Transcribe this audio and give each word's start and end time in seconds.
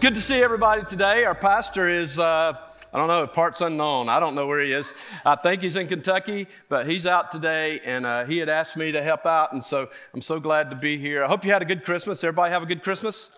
good 0.00 0.14
to 0.14 0.22
see 0.22 0.42
everybody 0.42 0.82
today. 0.86 1.24
Our 1.24 1.34
pastor 1.34 1.86
is, 1.86 2.18
uh, 2.18 2.54
I 2.90 2.98
don't 2.98 3.08
know, 3.08 3.26
parts 3.26 3.60
unknown. 3.60 4.08
I 4.08 4.18
don't 4.18 4.34
know 4.34 4.46
where 4.46 4.64
he 4.64 4.72
is. 4.72 4.94
I 5.26 5.36
think 5.36 5.60
he's 5.60 5.76
in 5.76 5.88
Kentucky, 5.88 6.46
but 6.70 6.86
he's 6.86 7.04
out 7.04 7.30
today, 7.30 7.80
and 7.84 8.06
uh, 8.06 8.24
he 8.24 8.38
had 8.38 8.48
asked 8.48 8.78
me 8.78 8.92
to 8.92 9.02
help 9.02 9.26
out, 9.26 9.52
and 9.52 9.62
so 9.62 9.90
I'm 10.14 10.22
so 10.22 10.40
glad 10.40 10.70
to 10.70 10.76
be 10.76 10.96
here. 10.96 11.22
I 11.22 11.28
hope 11.28 11.44
you 11.44 11.52
had 11.52 11.60
a 11.60 11.66
good 11.66 11.84
Christmas. 11.84 12.24
Everybody 12.24 12.50
have 12.50 12.62
a 12.62 12.66
good 12.66 12.82
Christmas? 12.82 13.30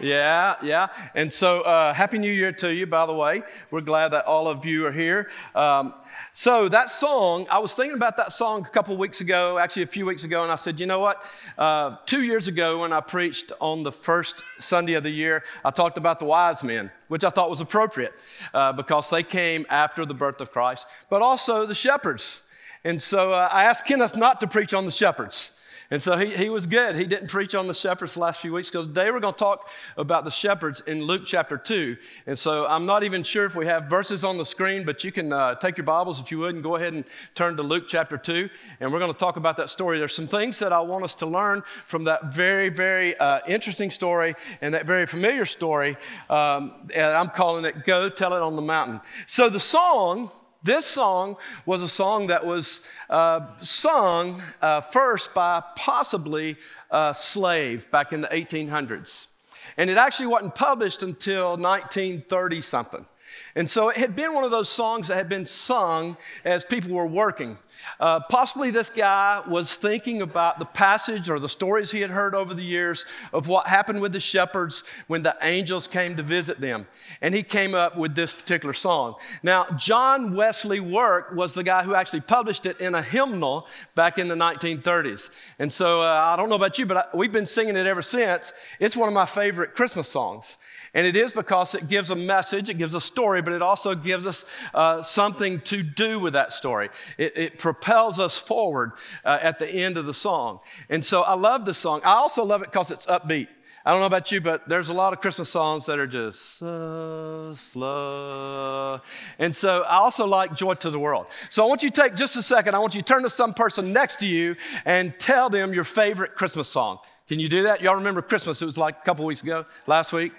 Yeah, 0.00 0.56
yeah. 0.62 0.88
And 1.14 1.32
so, 1.32 1.62
uh, 1.62 1.94
Happy 1.94 2.18
New 2.18 2.30
Year 2.30 2.52
to 2.52 2.72
you, 2.72 2.86
by 2.86 3.06
the 3.06 3.14
way. 3.14 3.42
We're 3.70 3.80
glad 3.80 4.08
that 4.12 4.26
all 4.26 4.46
of 4.46 4.66
you 4.66 4.86
are 4.86 4.92
here. 4.92 5.30
Um, 5.54 5.94
so, 6.34 6.68
that 6.68 6.90
song, 6.90 7.46
I 7.50 7.58
was 7.58 7.74
thinking 7.74 7.96
about 7.96 8.18
that 8.18 8.32
song 8.32 8.66
a 8.66 8.68
couple 8.68 8.94
weeks 8.96 9.22
ago, 9.22 9.58
actually 9.58 9.84
a 9.84 9.86
few 9.86 10.04
weeks 10.04 10.24
ago, 10.24 10.42
and 10.42 10.52
I 10.52 10.56
said, 10.56 10.78
you 10.78 10.86
know 10.86 11.00
what? 11.00 11.22
Uh, 11.56 11.96
two 12.04 12.22
years 12.22 12.46
ago, 12.46 12.80
when 12.80 12.92
I 12.92 13.00
preached 13.00 13.52
on 13.58 13.82
the 13.82 13.92
first 13.92 14.42
Sunday 14.58 14.94
of 14.94 15.02
the 15.02 15.10
year, 15.10 15.44
I 15.64 15.70
talked 15.70 15.96
about 15.96 16.18
the 16.18 16.26
wise 16.26 16.62
men, 16.62 16.90
which 17.08 17.24
I 17.24 17.30
thought 17.30 17.48
was 17.48 17.62
appropriate 17.62 18.12
uh, 18.52 18.72
because 18.72 19.08
they 19.08 19.22
came 19.22 19.64
after 19.70 20.04
the 20.04 20.14
birth 20.14 20.40
of 20.42 20.52
Christ, 20.52 20.86
but 21.08 21.22
also 21.22 21.64
the 21.64 21.74
shepherds. 21.74 22.42
And 22.84 23.00
so, 23.00 23.32
uh, 23.32 23.48
I 23.50 23.64
asked 23.64 23.86
Kenneth 23.86 24.16
not 24.16 24.40
to 24.42 24.46
preach 24.46 24.74
on 24.74 24.84
the 24.84 24.90
shepherds. 24.90 25.52
And 25.90 26.02
so 26.02 26.16
he, 26.16 26.34
he 26.34 26.48
was 26.48 26.66
good. 26.66 26.96
He 26.96 27.04
didn't 27.04 27.28
preach 27.28 27.54
on 27.54 27.68
the 27.68 27.74
shepherds 27.74 28.14
the 28.14 28.20
last 28.20 28.40
few 28.40 28.52
weeks 28.52 28.70
because 28.70 28.88
today 28.88 29.10
we're 29.10 29.20
going 29.20 29.34
to 29.34 29.38
talk 29.38 29.68
about 29.96 30.24
the 30.24 30.30
shepherds 30.30 30.82
in 30.86 31.02
Luke 31.02 31.22
chapter 31.24 31.56
2. 31.56 31.96
And 32.26 32.36
so 32.36 32.66
I'm 32.66 32.86
not 32.86 33.04
even 33.04 33.22
sure 33.22 33.44
if 33.44 33.54
we 33.54 33.66
have 33.66 33.84
verses 33.84 34.24
on 34.24 34.36
the 34.36 34.44
screen, 34.44 34.84
but 34.84 35.04
you 35.04 35.12
can 35.12 35.32
uh, 35.32 35.54
take 35.54 35.76
your 35.76 35.84
Bibles 35.84 36.18
if 36.18 36.32
you 36.32 36.38
would 36.38 36.54
and 36.54 36.62
go 36.62 36.74
ahead 36.74 36.94
and 36.94 37.04
turn 37.36 37.56
to 37.56 37.62
Luke 37.62 37.84
chapter 37.86 38.18
2. 38.18 38.48
And 38.80 38.92
we're 38.92 38.98
going 38.98 39.12
to 39.12 39.18
talk 39.18 39.36
about 39.36 39.56
that 39.58 39.70
story. 39.70 39.98
There's 39.98 40.14
some 40.14 40.28
things 40.28 40.58
that 40.58 40.72
I 40.72 40.80
want 40.80 41.04
us 41.04 41.14
to 41.16 41.26
learn 41.26 41.62
from 41.86 42.04
that 42.04 42.34
very, 42.34 42.68
very 42.68 43.16
uh, 43.18 43.38
interesting 43.46 43.90
story 43.90 44.34
and 44.60 44.74
that 44.74 44.86
very 44.86 45.06
familiar 45.06 45.46
story. 45.46 45.96
Um, 46.28 46.88
and 46.94 47.06
I'm 47.06 47.30
calling 47.30 47.64
it 47.64 47.84
Go 47.84 48.08
Tell 48.08 48.34
It 48.34 48.42
on 48.42 48.56
the 48.56 48.62
Mountain. 48.62 49.00
So 49.28 49.48
the 49.48 49.60
song 49.60 50.32
this 50.62 50.86
song 50.86 51.36
was 51.64 51.82
a 51.82 51.88
song 51.88 52.28
that 52.28 52.44
was 52.44 52.80
uh, 53.10 53.40
sung 53.62 54.42
uh, 54.62 54.80
first 54.80 55.32
by 55.34 55.62
possibly 55.76 56.56
a 56.90 57.14
slave 57.16 57.90
back 57.90 58.12
in 58.12 58.20
the 58.20 58.28
1800s. 58.28 59.28
And 59.76 59.90
it 59.90 59.96
actually 59.96 60.28
wasn't 60.28 60.54
published 60.54 61.02
until 61.02 61.56
1930 61.56 62.60
something. 62.62 63.06
And 63.54 63.68
so 63.68 63.88
it 63.88 63.96
had 63.96 64.14
been 64.14 64.34
one 64.34 64.44
of 64.44 64.50
those 64.50 64.68
songs 64.68 65.08
that 65.08 65.16
had 65.16 65.28
been 65.28 65.46
sung 65.46 66.16
as 66.44 66.64
people 66.64 66.92
were 66.92 67.06
working. 67.06 67.58
Uh, 67.98 68.20
possibly 68.20 68.70
this 68.70 68.90
guy 68.90 69.42
was 69.46 69.74
thinking 69.76 70.22
about 70.22 70.58
the 70.58 70.64
passage 70.64 71.30
or 71.30 71.38
the 71.38 71.48
stories 71.48 71.90
he 71.90 72.00
had 72.00 72.10
heard 72.10 72.34
over 72.34 72.54
the 72.54 72.62
years 72.62 73.04
of 73.32 73.48
what 73.48 73.66
happened 73.66 74.00
with 74.00 74.12
the 74.12 74.20
shepherds 74.20 74.84
when 75.06 75.22
the 75.22 75.36
angels 75.42 75.86
came 75.86 76.16
to 76.16 76.22
visit 76.22 76.60
them. 76.60 76.86
And 77.20 77.34
he 77.34 77.42
came 77.42 77.74
up 77.74 77.96
with 77.96 78.14
this 78.14 78.32
particular 78.32 78.74
song. 78.74 79.14
Now, 79.42 79.66
John 79.76 80.34
Wesley 80.34 80.80
Work 80.80 81.32
was 81.34 81.54
the 81.54 81.62
guy 81.62 81.82
who 81.82 81.94
actually 81.94 82.20
published 82.20 82.66
it 82.66 82.80
in 82.80 82.94
a 82.94 83.02
hymnal 83.02 83.66
back 83.94 84.18
in 84.18 84.28
the 84.28 84.34
1930s. 84.34 85.30
And 85.58 85.72
so 85.72 86.02
uh, 86.02 86.06
I 86.06 86.36
don't 86.36 86.48
know 86.48 86.56
about 86.56 86.78
you, 86.78 86.86
but 86.86 86.96
I, 86.96 87.04
we've 87.16 87.32
been 87.32 87.46
singing 87.46 87.76
it 87.76 87.86
ever 87.86 88.02
since. 88.02 88.52
It's 88.80 88.96
one 88.96 89.08
of 89.08 89.14
my 89.14 89.26
favorite 89.26 89.74
Christmas 89.74 90.08
songs. 90.08 90.58
And 90.96 91.06
it 91.06 91.14
is 91.14 91.34
because 91.34 91.74
it 91.74 91.90
gives 91.90 92.08
a 92.08 92.16
message, 92.16 92.70
it 92.70 92.78
gives 92.78 92.94
a 92.94 93.02
story, 93.02 93.42
but 93.42 93.52
it 93.52 93.60
also 93.60 93.94
gives 93.94 94.24
us 94.24 94.46
uh, 94.72 95.02
something 95.02 95.60
to 95.60 95.82
do 95.82 96.18
with 96.18 96.32
that 96.32 96.54
story. 96.54 96.88
It, 97.18 97.36
it 97.36 97.58
propels 97.58 98.18
us 98.18 98.38
forward 98.38 98.92
uh, 99.22 99.38
at 99.42 99.58
the 99.58 99.70
end 99.70 99.98
of 99.98 100.06
the 100.06 100.14
song. 100.14 100.60
And 100.88 101.04
so 101.04 101.20
I 101.20 101.34
love 101.34 101.66
this 101.66 101.76
song. 101.76 102.00
I 102.02 102.14
also 102.14 102.44
love 102.44 102.62
it 102.62 102.72
because 102.72 102.90
it's 102.90 103.04
upbeat. 103.04 103.48
I 103.84 103.90
don't 103.90 104.00
know 104.00 104.06
about 104.06 104.32
you, 104.32 104.40
but 104.40 104.66
there's 104.70 104.88
a 104.88 104.94
lot 104.94 105.12
of 105.12 105.20
Christmas 105.20 105.50
songs 105.50 105.84
that 105.84 105.98
are 105.98 106.06
just 106.06 106.58
so 106.58 107.54
slow. 107.54 108.98
And 109.38 109.54
so 109.54 109.82
I 109.82 109.96
also 109.96 110.26
like 110.26 110.56
Joy 110.56 110.74
to 110.74 110.88
the 110.88 110.98
World. 110.98 111.26
So 111.50 111.62
I 111.62 111.68
want 111.68 111.82
you 111.82 111.90
to 111.90 112.02
take 112.02 112.14
just 112.16 112.36
a 112.36 112.42
second. 112.42 112.74
I 112.74 112.78
want 112.78 112.94
you 112.94 113.02
to 113.02 113.06
turn 113.06 113.22
to 113.24 113.30
some 113.30 113.52
person 113.52 113.92
next 113.92 114.18
to 114.20 114.26
you 114.26 114.56
and 114.86 115.16
tell 115.18 115.50
them 115.50 115.74
your 115.74 115.84
favorite 115.84 116.36
Christmas 116.36 116.70
song. 116.70 117.00
Can 117.28 117.38
you 117.38 117.50
do 117.50 117.64
that? 117.64 117.82
Y'all 117.82 117.96
remember 117.96 118.22
Christmas? 118.22 118.62
It 118.62 118.66
was 118.66 118.78
like 118.78 118.96
a 119.02 119.04
couple 119.04 119.26
weeks 119.26 119.42
ago, 119.42 119.66
last 119.86 120.12
week. 120.12 120.32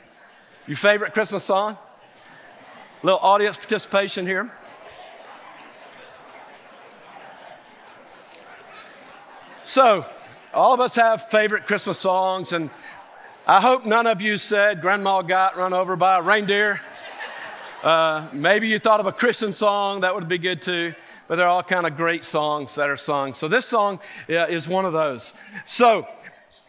Your 0.67 0.75
favorite 0.75 1.13
Christmas 1.13 1.45
song? 1.45 1.77
A 3.01 3.05
little 3.05 3.21
audience 3.21 3.55
participation 3.55 4.27
here. 4.27 4.51
So, 9.63 10.05
all 10.53 10.73
of 10.73 10.81
us 10.81 10.93
have 10.95 11.29
favorite 11.29 11.67
Christmas 11.67 11.97
songs, 11.97 12.51
and 12.51 12.69
I 13.47 13.61
hope 13.61 13.85
none 13.85 14.07
of 14.07 14.21
you 14.21 14.37
said 14.37 14.81
Grandma 14.81 15.21
got 15.21 15.55
run 15.55 15.71
over 15.71 15.95
by 15.95 16.17
a 16.17 16.21
reindeer. 16.21 16.81
Uh, 17.81 18.27
maybe 18.33 18.67
you 18.67 18.77
thought 18.77 18.99
of 18.99 19.05
a 19.05 19.13
Christian 19.13 19.53
song, 19.53 20.01
that 20.01 20.13
would 20.13 20.27
be 20.27 20.37
good 20.37 20.61
too. 20.61 20.93
But 21.29 21.37
they're 21.37 21.47
all 21.47 21.63
kind 21.63 21.87
of 21.87 21.95
great 21.95 22.25
songs 22.25 22.75
that 22.75 22.89
are 22.89 22.97
sung. 22.97 23.33
So 23.35 23.47
this 23.47 23.65
song 23.65 24.01
yeah, 24.27 24.47
is 24.47 24.67
one 24.67 24.83
of 24.83 24.91
those. 24.91 25.33
So 25.65 26.05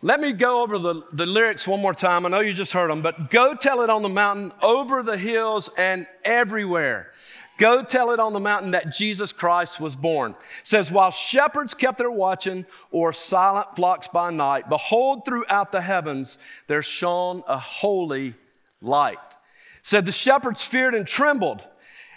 let 0.00 0.20
me 0.20 0.32
go 0.32 0.62
over 0.62 0.78
the, 0.78 1.02
the 1.12 1.26
lyrics 1.26 1.66
one 1.66 1.80
more 1.80 1.94
time. 1.94 2.24
I 2.24 2.28
know 2.28 2.40
you 2.40 2.52
just 2.52 2.72
heard 2.72 2.90
them, 2.90 3.02
but 3.02 3.30
go 3.30 3.54
tell 3.54 3.80
it 3.80 3.90
on 3.90 4.02
the 4.02 4.08
mountain, 4.08 4.52
over 4.62 5.02
the 5.02 5.18
hills, 5.18 5.70
and 5.76 6.06
everywhere. 6.24 7.12
Go 7.58 7.82
tell 7.82 8.12
it 8.12 8.20
on 8.20 8.32
the 8.32 8.38
mountain 8.38 8.70
that 8.70 8.92
Jesus 8.92 9.32
Christ 9.32 9.80
was 9.80 9.96
born. 9.96 10.30
It 10.30 10.38
says, 10.62 10.92
while 10.92 11.10
shepherds 11.10 11.74
kept 11.74 11.98
their 11.98 12.10
watching 12.10 12.64
or 12.92 13.12
silent 13.12 13.74
flocks 13.74 14.06
by 14.06 14.30
night, 14.30 14.68
behold, 14.68 15.24
throughout 15.24 15.72
the 15.72 15.80
heavens 15.80 16.38
there 16.68 16.82
shone 16.82 17.42
a 17.48 17.58
holy 17.58 18.34
light. 18.80 19.18
It 19.18 19.86
said, 19.86 20.06
the 20.06 20.12
shepherds 20.12 20.62
feared 20.62 20.94
and 20.94 21.04
trembled 21.04 21.64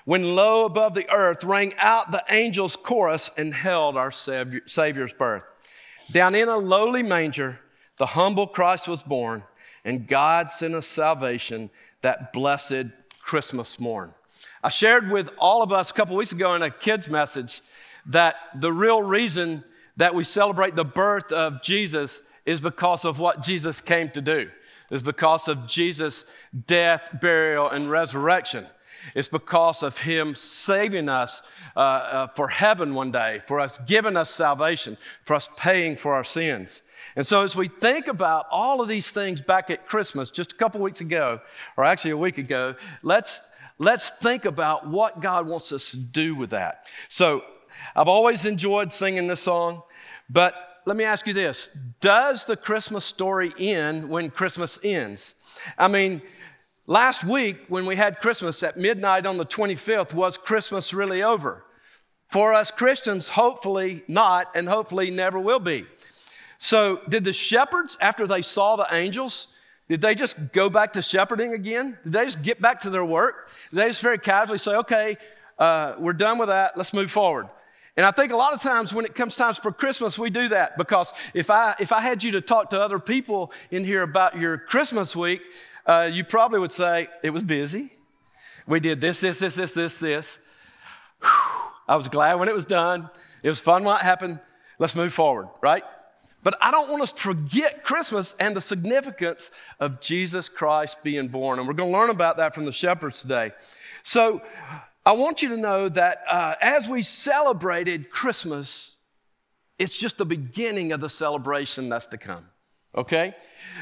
when 0.06 0.36
low 0.36 0.66
above 0.66 0.94
the 0.94 1.09
earth 1.12 1.44
rang 1.44 1.74
out 1.80 2.12
the 2.12 2.24
angels' 2.30 2.75
chorus 2.75 3.31
and 3.36 3.52
held 3.52 3.98
our 3.98 4.12
Savior's 4.12 5.13
birth. 5.13 5.44
Down 6.12 6.36
in 6.36 6.50
a 6.50 6.58
lowly 6.58 7.02
manger, 7.02 7.59
the 8.01 8.07
humble 8.07 8.47
Christ 8.47 8.88
was 8.88 9.03
born, 9.03 9.44
and 9.85 10.07
God 10.07 10.50
sent 10.50 10.73
us 10.73 10.88
salvation 10.88 11.69
that 12.01 12.34
blessed 12.34 12.88
Christmas 13.22 13.79
morn. 13.79 14.12
I 14.63 14.69
shared 14.69 15.12
with 15.12 15.29
all 15.38 15.62
of 15.62 15.72
us 15.72 15.91
a 15.91 15.94
couple 15.94 16.16
weeks 16.16 16.31
ago 16.31 16.56
in 16.56 16.63
a 16.63 16.72
kids' 16.72 17.07
message 17.07 17.62
that 18.07 18.38
the 18.56 18.73
real 18.73 19.03
reason 19.03 19.63
that 19.97 20.16
we 20.16 20.23
celebrate 20.23 20.75
the 20.75 20.84
birth 20.84 21.31
of 21.31 21.62
Jesus 21.62 22.23
is 22.44 22.59
because 22.59 23.06
of 23.06 23.19
what 23.19 23.44
Jesus 23.44 23.81
came 23.81 24.09
to 24.09 24.22
do. 24.22 24.50
It's 24.89 25.03
because 25.03 25.47
of 25.47 25.68
Jesus' 25.68 26.25
death, 26.66 27.03
burial, 27.22 27.69
and 27.69 27.91
resurrection. 27.91 28.66
It's 29.16 29.28
because 29.28 29.84
of 29.84 29.97
Him 29.97 30.35
saving 30.35 31.09
us 31.09 31.41
uh, 31.75 31.79
uh, 31.79 32.28
for 32.28 32.47
heaven 32.47 32.94
one 32.94 33.12
day, 33.12 33.41
for 33.47 33.59
us 33.59 33.78
giving 33.88 34.17
us 34.17 34.29
salvation, 34.29 34.97
for 35.25 35.35
us 35.35 35.50
paying 35.57 35.95
for 35.95 36.13
our 36.13 36.23
sins. 36.23 36.84
And 37.16 37.25
so, 37.25 37.44
as 37.44 37.56
we 37.56 37.67
think 37.67 38.07
about 38.07 38.45
all 38.51 38.81
of 38.81 38.88
these 38.88 39.09
things 39.12 39.41
back 39.41 39.69
at 39.69 39.88
Christmas, 39.88 40.29
just 40.29 40.53
a 40.53 40.56
couple 40.56 40.81
weeks 40.81 41.01
ago, 41.01 41.41
or 41.78 41.84
actually 41.84 42.12
a 42.12 42.17
week 42.17 42.38
ago, 42.38 42.75
let's, 43.03 43.41
let's 43.79 44.09
think 44.22 44.45
about 44.45 44.88
what 44.88 45.22
God 45.22 45.47
wants 45.47 45.72
us 45.72 45.91
to 45.91 45.97
do 45.97 46.35
with 46.35 46.51
that. 46.51 46.85
So, 47.09 47.44
I've 47.95 48.07
always 48.07 48.45
enjoyed 48.45 48.94
singing 48.94 49.28
this 49.28 49.41
song, 49.41 49.81
but 50.29 50.53
let 50.85 50.95
me 50.95 51.03
ask 51.03 51.28
you 51.28 51.33
this 51.33 51.69
Does 52.00 52.45
the 52.45 52.56
Christmas 52.56 53.06
story 53.06 53.53
end 53.59 54.09
when 54.09 54.29
Christmas 54.29 54.79
ends? 54.83 55.35
I 55.78 55.88
mean, 55.88 56.22
last 56.88 57.24
week 57.24 57.58
when 57.68 57.86
we 57.86 57.96
had 57.96 58.19
Christmas 58.19 58.64
at 58.64 58.78
midnight 58.78 59.25
on 59.25 59.38
the 59.38 59.46
25th, 59.46 60.14
was 60.14 60.38
Christmas 60.38 60.94
really 60.94 61.24
over? 61.24 61.64
For 62.30 62.53
us 62.53 62.72
Christians, 62.72 63.30
hopefully 63.30 64.04
not, 64.07 64.48
and 64.56 64.68
hopefully 64.68 65.12
never 65.12 65.39
will 65.39 65.60
be. 65.60 65.86
So, 66.60 67.01
did 67.10 67.24
the 67.24 67.33
shepherds, 67.33 67.98
after 68.00 68.28
they 68.28 68.42
saw 68.42 68.75
the 68.75 68.88
angels, 68.92 69.48
did 69.89 70.00
they 70.00 70.16
just 70.16 70.54
go 70.54 70.69
back 70.69 70.94
to 70.94 71.01
shepherding 71.01 71.54
again? 71.54 71.98
Did 72.04 72.13
they 72.13 72.24
just 72.24 72.42
get 72.44 72.62
back 72.62 72.81
to 72.81 72.89
their 72.89 73.04
work? 73.04 73.50
Did 73.72 73.77
they 73.77 73.88
just 73.88 74.01
very 74.01 74.19
casually 74.19 74.60
say, 74.60 74.75
okay, 74.75 75.18
uh, 75.60 75.95
we're 76.00 76.13
done 76.13 76.38
with 76.38 76.48
that, 76.48 76.77
let's 76.77 76.94
move 76.94 77.12
forward? 77.12 77.50
And 77.98 78.06
I 78.06 78.12
think 78.12 78.31
a 78.31 78.38
lot 78.38 78.54
of 78.54 78.62
times 78.62 78.94
when 78.94 79.04
it 79.04 79.16
comes 79.16 79.36
times 79.36 79.57
for 79.57 79.72
Christmas, 79.72 80.18
we 80.18 80.30
do 80.30 80.48
that 80.50 80.77
because 80.77 81.12
if 81.34 81.50
I, 81.50 81.75
if 81.80 81.92
I 81.92 82.00
had 82.00 82.24
you 82.24 82.31
to 82.31 82.42
talk 82.42 82.69
to 82.69 82.80
other 82.80 83.00
people 83.00 83.51
in 83.69 83.84
here 83.84 84.04
about 84.04 84.38
your 84.38 84.57
Christmas 84.57 85.13
week, 85.13 85.42
uh, 85.86 86.10
you 86.12 86.24
probably 86.24 86.60
would 86.60 86.72
say, 86.72 87.07
it 87.24 87.31
was 87.31 87.44
busy. 87.44 87.94
We 88.68 88.80
did 88.80 89.01
this, 89.01 89.19
this, 89.19 89.39
this, 89.39 89.56
this, 89.56 89.74
this, 89.74 89.98
this. 89.98 90.39
Whew. 91.22 91.30
I 91.88 91.95
was 91.95 92.07
glad 92.07 92.36
when 92.36 92.48
it 92.48 92.56
was 92.56 92.66
done. 92.66 93.10
It 93.44 93.50
was 93.50 93.60
fun 93.60 93.83
what 93.83 94.01
happened. 94.01 94.39
Let's 94.80 94.95
move 94.95 95.13
forward, 95.13 95.50
right? 95.62 95.83
But 96.44 96.57
I 96.62 96.72
don't 96.72 96.89
want 96.89 97.04
us 97.04 97.12
to 97.12 97.22
forget 97.22 97.83
Christmas 97.83 98.33
and 98.39 98.56
the 98.56 98.62
significance 98.62 99.51
of 99.80 100.01
Jesus 100.01 100.50
Christ 100.50 100.98
being 101.04 101.28
born. 101.28 101.60
And 101.60 101.68
we're 101.68 101.74
going 101.74 101.92
to 101.92 101.98
learn 101.98 102.10
about 102.10 102.38
that 102.38 102.56
from 102.56 102.66
the 102.66 102.72
shepherds 102.72 103.22
today. 103.22 103.51
So 104.04 104.42
I 105.06 105.12
want 105.13 105.42
you 105.42 105.50
to 105.50 105.57
know 105.57 105.89
that 105.89 106.24
uh, 106.30 106.56
as 106.62 106.88
we 106.88 107.01
celebrated 107.04 108.10
Christmas, 108.10 108.95
it's 109.77 109.98
just 109.98 110.18
the 110.18 110.25
beginning 110.25 110.94
of 110.94 111.01
the 111.01 111.10
celebration 111.10 111.89
that's 111.89 112.07
to 112.07 112.18
come. 112.18 112.45
Okay? 112.95 113.35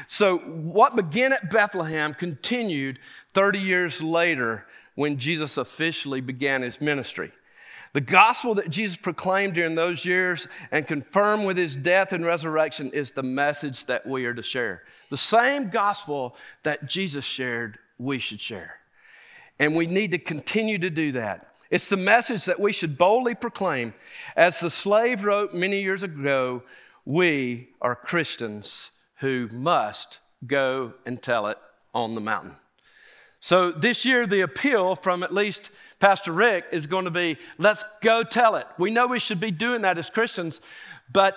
So, 0.06 0.38
what 0.38 0.96
began 0.96 1.32
at 1.32 1.50
Bethlehem 1.50 2.14
continued 2.14 2.98
30 3.34 3.58
years 3.58 4.02
later 4.02 4.66
when 4.94 5.18
Jesus 5.18 5.56
officially 5.56 6.20
began 6.20 6.62
his 6.62 6.80
ministry. 6.80 7.32
The 7.92 8.00
gospel 8.00 8.54
that 8.56 8.70
Jesus 8.70 8.96
proclaimed 8.96 9.54
during 9.54 9.74
those 9.74 10.04
years 10.04 10.46
and 10.70 10.86
confirmed 10.86 11.44
with 11.44 11.56
his 11.56 11.74
death 11.74 12.12
and 12.12 12.24
resurrection 12.24 12.90
is 12.92 13.10
the 13.10 13.22
message 13.22 13.86
that 13.86 14.06
we 14.06 14.26
are 14.26 14.34
to 14.34 14.42
share. 14.42 14.82
The 15.10 15.16
same 15.16 15.70
gospel 15.70 16.36
that 16.62 16.86
Jesus 16.86 17.24
shared, 17.24 17.78
we 17.98 18.20
should 18.20 18.40
share. 18.40 18.76
And 19.58 19.74
we 19.74 19.86
need 19.86 20.12
to 20.12 20.18
continue 20.18 20.78
to 20.78 20.90
do 20.90 21.12
that. 21.12 21.48
It's 21.70 21.88
the 21.88 21.96
message 21.96 22.44
that 22.44 22.60
we 22.60 22.72
should 22.72 22.96
boldly 22.96 23.34
proclaim. 23.34 23.92
As 24.36 24.60
the 24.60 24.70
slave 24.70 25.24
wrote 25.24 25.52
many 25.52 25.82
years 25.82 26.02
ago, 26.02 26.62
we 27.04 27.70
are 27.80 27.96
Christians 27.96 28.90
who 29.20 29.48
must 29.52 30.18
go 30.46 30.94
and 31.06 31.22
tell 31.22 31.46
it 31.46 31.58
on 31.94 32.14
the 32.14 32.20
mountain. 32.20 32.56
So 33.40 33.70
this 33.70 34.04
year, 34.04 34.26
the 34.26 34.42
appeal 34.42 34.96
from 34.96 35.22
at 35.22 35.32
least 35.32 35.70
Pastor 35.98 36.32
Ric 36.32 36.66
is 36.72 36.86
going 36.86 37.06
to 37.06 37.10
be 37.10 37.38
let's 37.58 37.84
go 38.02 38.22
tell 38.22 38.56
it. 38.56 38.66
We 38.78 38.90
know 38.90 39.06
we 39.06 39.18
should 39.18 39.40
be 39.40 39.50
doing 39.50 39.82
that 39.82 39.96
as 39.98 40.10
Christians, 40.10 40.60
but 41.12 41.36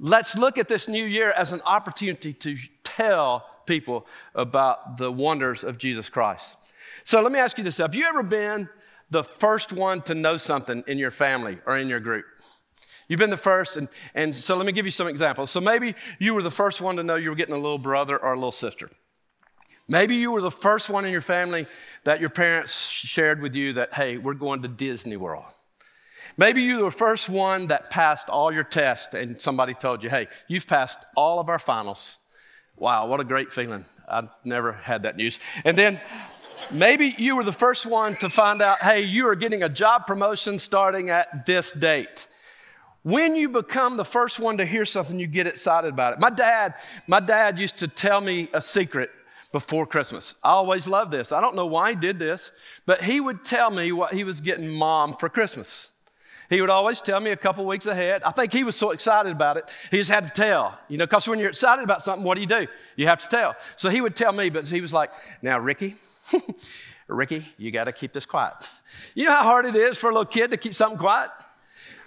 let's 0.00 0.36
look 0.36 0.58
at 0.58 0.68
this 0.68 0.88
new 0.88 1.04
year 1.04 1.30
as 1.32 1.52
an 1.52 1.60
opportunity 1.64 2.32
to 2.32 2.56
tell 2.82 3.48
people 3.66 4.06
about 4.34 4.98
the 4.98 5.10
wonders 5.10 5.64
of 5.64 5.78
Jesus 5.78 6.08
Christ. 6.08 6.56
So 7.04 7.20
let 7.20 7.30
me 7.30 7.38
ask 7.38 7.58
you 7.58 7.64
this 7.64 7.78
Have 7.78 7.94
you 7.94 8.06
ever 8.06 8.22
been 8.22 8.68
the 9.10 9.22
first 9.22 9.72
one 9.72 10.02
to 10.02 10.14
know 10.14 10.36
something 10.36 10.82
in 10.88 10.98
your 10.98 11.12
family 11.12 11.58
or 11.66 11.78
in 11.78 11.88
your 11.88 12.00
group? 12.00 12.24
You've 13.08 13.20
been 13.20 13.30
the 13.30 13.36
first, 13.36 13.76
and, 13.76 13.88
and 14.14 14.34
so 14.34 14.56
let 14.56 14.66
me 14.66 14.72
give 14.72 14.84
you 14.84 14.90
some 14.90 15.06
examples. 15.06 15.50
So 15.50 15.60
maybe 15.60 15.94
you 16.18 16.34
were 16.34 16.42
the 16.42 16.50
first 16.50 16.80
one 16.80 16.96
to 16.96 17.02
know 17.02 17.14
you 17.14 17.30
were 17.30 17.36
getting 17.36 17.54
a 17.54 17.58
little 17.58 17.78
brother 17.78 18.18
or 18.18 18.32
a 18.32 18.36
little 18.36 18.52
sister. 18.52 18.90
Maybe 19.88 20.16
you 20.16 20.32
were 20.32 20.40
the 20.40 20.50
first 20.50 20.88
one 20.88 21.04
in 21.04 21.12
your 21.12 21.20
family 21.20 21.66
that 22.02 22.20
your 22.20 22.30
parents 22.30 22.76
shared 22.76 23.40
with 23.40 23.54
you 23.54 23.74
that, 23.74 23.94
hey, 23.94 24.16
we're 24.16 24.34
going 24.34 24.62
to 24.62 24.68
Disney 24.68 25.16
World. 25.16 25.44
Maybe 26.36 26.62
you 26.62 26.76
were 26.78 26.90
the 26.90 26.96
first 26.96 27.28
one 27.28 27.68
that 27.68 27.88
passed 27.88 28.28
all 28.28 28.52
your 28.52 28.64
tests 28.64 29.14
and 29.14 29.40
somebody 29.40 29.74
told 29.74 30.02
you, 30.02 30.10
hey, 30.10 30.26
you've 30.48 30.66
passed 30.66 30.98
all 31.16 31.38
of 31.38 31.48
our 31.48 31.60
finals. 31.60 32.18
Wow, 32.76 33.06
what 33.06 33.20
a 33.20 33.24
great 33.24 33.52
feeling. 33.52 33.86
I've 34.08 34.28
never 34.44 34.72
had 34.72 35.04
that 35.04 35.16
news. 35.16 35.38
And 35.64 35.78
then 35.78 36.00
maybe 36.70 37.14
you 37.16 37.36
were 37.36 37.44
the 37.44 37.52
first 37.52 37.86
one 37.86 38.16
to 38.16 38.28
find 38.28 38.60
out, 38.60 38.82
hey, 38.82 39.02
you 39.02 39.28
are 39.28 39.36
getting 39.36 39.62
a 39.62 39.68
job 39.68 40.06
promotion 40.06 40.58
starting 40.58 41.10
at 41.10 41.46
this 41.46 41.70
date. 41.70 42.26
When 43.06 43.36
you 43.36 43.48
become 43.48 43.96
the 43.96 44.04
first 44.04 44.40
one 44.40 44.56
to 44.56 44.66
hear 44.66 44.84
something, 44.84 45.16
you 45.16 45.28
get 45.28 45.46
excited 45.46 45.92
about 45.92 46.14
it. 46.14 46.18
My 46.18 46.28
dad, 46.28 46.74
my 47.06 47.20
dad 47.20 47.56
used 47.56 47.76
to 47.76 47.86
tell 47.86 48.20
me 48.20 48.48
a 48.52 48.60
secret 48.60 49.10
before 49.52 49.86
Christmas. 49.86 50.34
I 50.42 50.50
always 50.50 50.88
loved 50.88 51.12
this. 51.12 51.30
I 51.30 51.40
don't 51.40 51.54
know 51.54 51.66
why 51.66 51.90
he 51.90 51.96
did 51.96 52.18
this, 52.18 52.50
but 52.84 53.00
he 53.00 53.20
would 53.20 53.44
tell 53.44 53.70
me 53.70 53.92
what 53.92 54.12
he 54.12 54.24
was 54.24 54.40
getting 54.40 54.68
mom 54.68 55.14
for 55.14 55.28
Christmas. 55.28 55.90
He 56.50 56.60
would 56.60 56.68
always 56.68 57.00
tell 57.00 57.20
me 57.20 57.30
a 57.30 57.36
couple 57.36 57.64
weeks 57.64 57.86
ahead. 57.86 58.24
I 58.24 58.32
think 58.32 58.52
he 58.52 58.64
was 58.64 58.74
so 58.74 58.90
excited 58.90 59.30
about 59.30 59.56
it, 59.56 59.68
he 59.92 59.98
just 59.98 60.10
had 60.10 60.24
to 60.24 60.32
tell. 60.32 60.76
You 60.88 60.98
know, 60.98 61.06
because 61.06 61.28
when 61.28 61.38
you're 61.38 61.50
excited 61.50 61.84
about 61.84 62.02
something, 62.02 62.24
what 62.24 62.34
do 62.34 62.40
you 62.40 62.48
do? 62.48 62.66
You 62.96 63.06
have 63.06 63.20
to 63.20 63.28
tell. 63.28 63.54
So 63.76 63.88
he 63.88 64.00
would 64.00 64.16
tell 64.16 64.32
me, 64.32 64.50
but 64.50 64.66
he 64.66 64.80
was 64.80 64.92
like, 64.92 65.12
Now, 65.42 65.60
Ricky, 65.60 65.94
Ricky, 67.06 67.46
you 67.56 67.70
got 67.70 67.84
to 67.84 67.92
keep 67.92 68.12
this 68.12 68.26
quiet. 68.26 68.54
You 69.14 69.26
know 69.26 69.32
how 69.32 69.44
hard 69.44 69.64
it 69.64 69.76
is 69.76 69.96
for 69.96 70.10
a 70.10 70.12
little 70.12 70.26
kid 70.26 70.50
to 70.50 70.56
keep 70.56 70.74
something 70.74 70.98
quiet? 70.98 71.30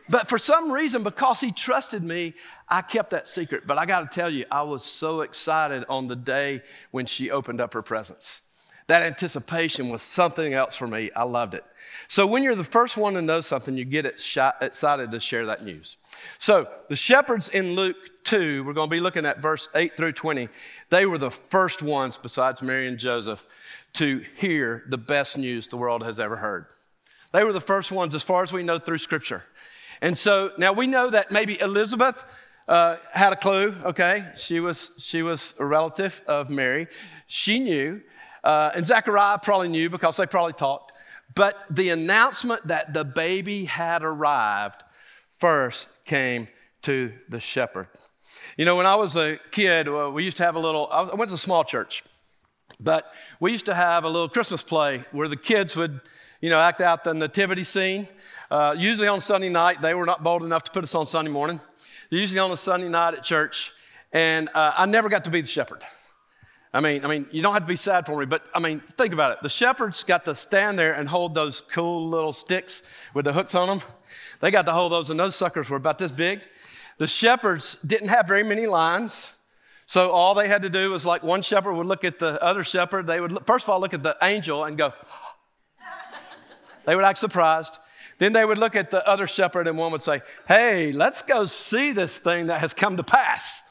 But 0.09 0.27
for 0.27 0.39
some 0.39 0.71
reason, 0.71 1.03
because 1.03 1.39
he 1.39 1.51
trusted 1.51 2.03
me, 2.03 2.33
I 2.67 2.81
kept 2.81 3.11
that 3.11 3.27
secret. 3.27 3.67
But 3.67 3.77
I 3.77 3.85
got 3.85 4.09
to 4.09 4.19
tell 4.19 4.29
you, 4.29 4.45
I 4.50 4.63
was 4.63 4.83
so 4.83 5.21
excited 5.21 5.85
on 5.88 6.07
the 6.07 6.15
day 6.15 6.63
when 6.91 7.06
she 7.06 7.29
opened 7.29 7.61
up 7.61 7.73
her 7.75 7.83
presents. 7.83 8.41
That 8.88 9.03
anticipation 9.03 9.89
was 9.89 10.01
something 10.01 10.56
else 10.56 10.75
for 10.75 10.88
me. 10.88 11.11
I 11.15 11.23
loved 11.23 11.53
it. 11.53 11.63
So 12.07 12.25
when 12.25 12.41
you're 12.41 12.56
the 12.56 12.63
first 12.63 12.97
one 12.97 13.13
to 13.13 13.21
know 13.21 13.39
something, 13.39 13.77
you 13.77 13.85
get 13.85 14.07
excited 14.07 15.11
to 15.11 15.19
share 15.19 15.45
that 15.45 15.63
news. 15.63 15.97
So 16.39 16.67
the 16.89 16.95
shepherds 16.95 17.50
in 17.50 17.75
Luke 17.75 17.97
2, 18.23 18.63
we're 18.63 18.73
going 18.73 18.89
to 18.89 18.95
be 18.95 19.00
looking 19.00 19.27
at 19.27 19.39
verse 19.39 19.69
8 19.75 19.95
through 19.95 20.13
20. 20.13 20.50
They 20.89 21.06
were 21.06 21.19
the 21.19 21.29
first 21.29 21.83
ones, 21.83 22.17
besides 22.19 22.63
Mary 22.63 22.88
and 22.88 22.97
Joseph, 22.97 23.45
to 23.94 24.25
hear 24.38 24.83
the 24.89 24.97
best 24.97 25.38
news 25.38 25.67
the 25.67 25.77
world 25.77 26.03
has 26.03 26.19
ever 26.19 26.38
heard. 26.38 26.65
They 27.31 27.44
were 27.44 27.53
the 27.53 27.61
first 27.61 27.91
ones, 27.91 28.15
as 28.15 28.23
far 28.23 28.41
as 28.41 28.51
we 28.51 28.63
know 28.63 28.79
through 28.79 28.97
Scripture. 28.97 29.44
And 30.01 30.18
so 30.18 30.51
now 30.57 30.74
we 30.74 30.88
know 30.88 31.10
that 31.10 31.31
maybe 31.31 31.60
Elizabeth 31.60 32.16
uh, 32.68 32.98
had 33.12 33.34
a 33.34 33.36
clue, 33.36 33.75
okay? 33.84 34.25
She 34.38 34.60
was, 34.60 34.92
she 34.98 35.22
was 35.22 35.54
a 35.60 35.66
relative 35.66 36.22
of 36.28 36.50
Mary. 36.50 36.88
She 37.28 37.60
knew. 37.60 38.01
Uh, 38.44 38.72
and 38.75 38.86
Zechariah 38.86 39.40
probably 39.40 39.68
knew 39.68 39.90
because 39.90 40.18
they 40.18 40.25
probably 40.25 40.54
talked. 40.54 40.94
But 41.36 41.57
the 41.69 41.90
announcement 41.90 42.68
that 42.68 42.94
the 42.94 43.04
baby 43.04 43.66
had 43.66 44.04
arrived 44.04 44.84
first 45.38 45.88
came 46.06 46.48
to 46.84 47.12
the 47.28 47.40
shepherd. 47.40 47.88
You 48.57 48.66
know, 48.66 48.75
when 48.75 48.86
I 48.86 48.95
was 48.95 49.16
a 49.16 49.40
kid, 49.52 49.88
uh, 49.88 50.10
we 50.13 50.24
used 50.24 50.38
to 50.38 50.44
have 50.44 50.56
a 50.56 50.60
little, 50.60 50.88
I 50.92 51.13
went 51.16 51.30
to 51.30 51.36
a 51.36 51.38
small 51.38 51.63
church, 51.63 52.04
but 52.80 53.12
we 53.40 53.52
used 53.52 53.66
to 53.66 53.75
have 53.75 54.04
a 54.04 54.10
little 54.10 54.30
Christmas 54.30 54.62
play 54.62 55.04
where 55.12 55.28
the 55.28 55.36
kids 55.38 55.75
would, 55.75 56.00
you 56.42 56.50
know, 56.50 56.60
act 56.60 56.81
out 56.81 57.04
the 57.04 57.13
nativity 57.13 57.63
scene. 57.63 58.07
Uh, 58.51 58.74
usually 58.75 59.07
on 59.07 59.22
Sunday 59.22 59.50
night, 59.50 59.80
they 59.80 59.94
were 59.94 60.06
not 60.06 60.24
bold 60.24 60.44
enough 60.44 60.63
to 60.63 60.72
put 60.72 60.84
us 60.84 60.96
on 60.96 61.06
Sunday 61.06 61.30
morning. 61.30 61.60
Usually 62.10 62.40
on 62.40 62.51
a 62.51 62.57
Sunday 62.57 62.90
night 62.90 63.13
at 63.13 63.24
church, 63.24 63.72
and 64.12 64.50
uh, 64.56 64.74
I 64.75 64.88
never 64.88 65.07
got 65.07 65.25
to 65.25 65.30
be 65.30 65.42
the 65.42 65.48
shepherd. 65.48 65.84
I 66.74 66.80
mean, 66.81 67.06
I 67.06 67.07
mean, 67.07 67.28
you 67.31 67.44
don't 67.44 67.54
have 67.54 67.63
to 67.63 67.68
be 67.68 67.75
sad 67.75 68.07
for 68.07 68.18
me, 68.18 68.25
but 68.25 68.44
I 68.54 68.60
mean, 68.60 68.80
think 68.98 69.13
about 69.13 69.34
it. 69.34 69.40
The 69.44 69.50
shepherds 69.50 70.04
got 70.04 70.25
to 70.25 70.34
stand 70.34 70.80
there 70.80 70.94
and 70.94 71.07
hold 71.07 71.36
those 71.36 71.62
cool 71.62 72.10
little 72.10 72.34
sticks 72.34 72.81
with 73.13 73.25
the 73.25 73.34
hooks 73.34 73.54
on 73.54 73.68
them. 73.68 73.81
They 74.40 74.50
got 74.50 74.66
to 74.66 74.72
hold 74.72 74.92
those, 74.92 75.12
and 75.12 75.19
those 75.19 75.36
suckers 75.36 75.69
were 75.69 75.78
about 75.78 76.00
this 76.00 76.12
big. 76.12 76.42
The 76.98 77.07
shepherds 77.07 77.78
didn't 77.86 78.10
have 78.10 78.28
very 78.28 78.44
many 78.44 78.66
lines. 78.66 79.30
So 79.86 80.10
all 80.12 80.34
they 80.34 80.48
had 80.48 80.63
to 80.63 80.69
do 80.69 80.92
was 80.92 81.06
like 81.06 81.22
one 81.22 81.44
shepherd 81.44 81.74
would 81.74 81.88
look 81.88 82.04
at 82.04 82.18
the 82.18 82.44
other 82.44 82.63
shepherd. 82.63 83.06
They 83.06 83.19
would, 83.19 83.38
first 83.45 83.66
of 83.66 83.69
all, 83.69 83.80
look 83.80 83.94
at 83.94 84.02
the 84.02 84.18
angel 84.24 84.63
and 84.66 84.78
go, 84.78 84.94
they 86.86 86.95
would 86.95 87.06
act 87.06 87.19
surprised. 87.19 87.78
Then 88.19 88.33
they 88.33 88.45
would 88.45 88.57
look 88.57 88.75
at 88.75 88.92
the 88.92 89.06
other 89.07 89.25
shepherd 89.25 89.68
and 89.68 89.77
one 89.77 89.92
would 89.92 90.01
say, 90.01 90.21
Hey, 90.48 90.92
let's 90.92 91.21
go 91.21 91.45
see 91.45 91.92
this 91.92 92.18
thing 92.19 92.47
that 92.47 92.59
has 92.59 92.73
come 92.73 92.97
to 92.97 93.04
pass. 93.04 93.64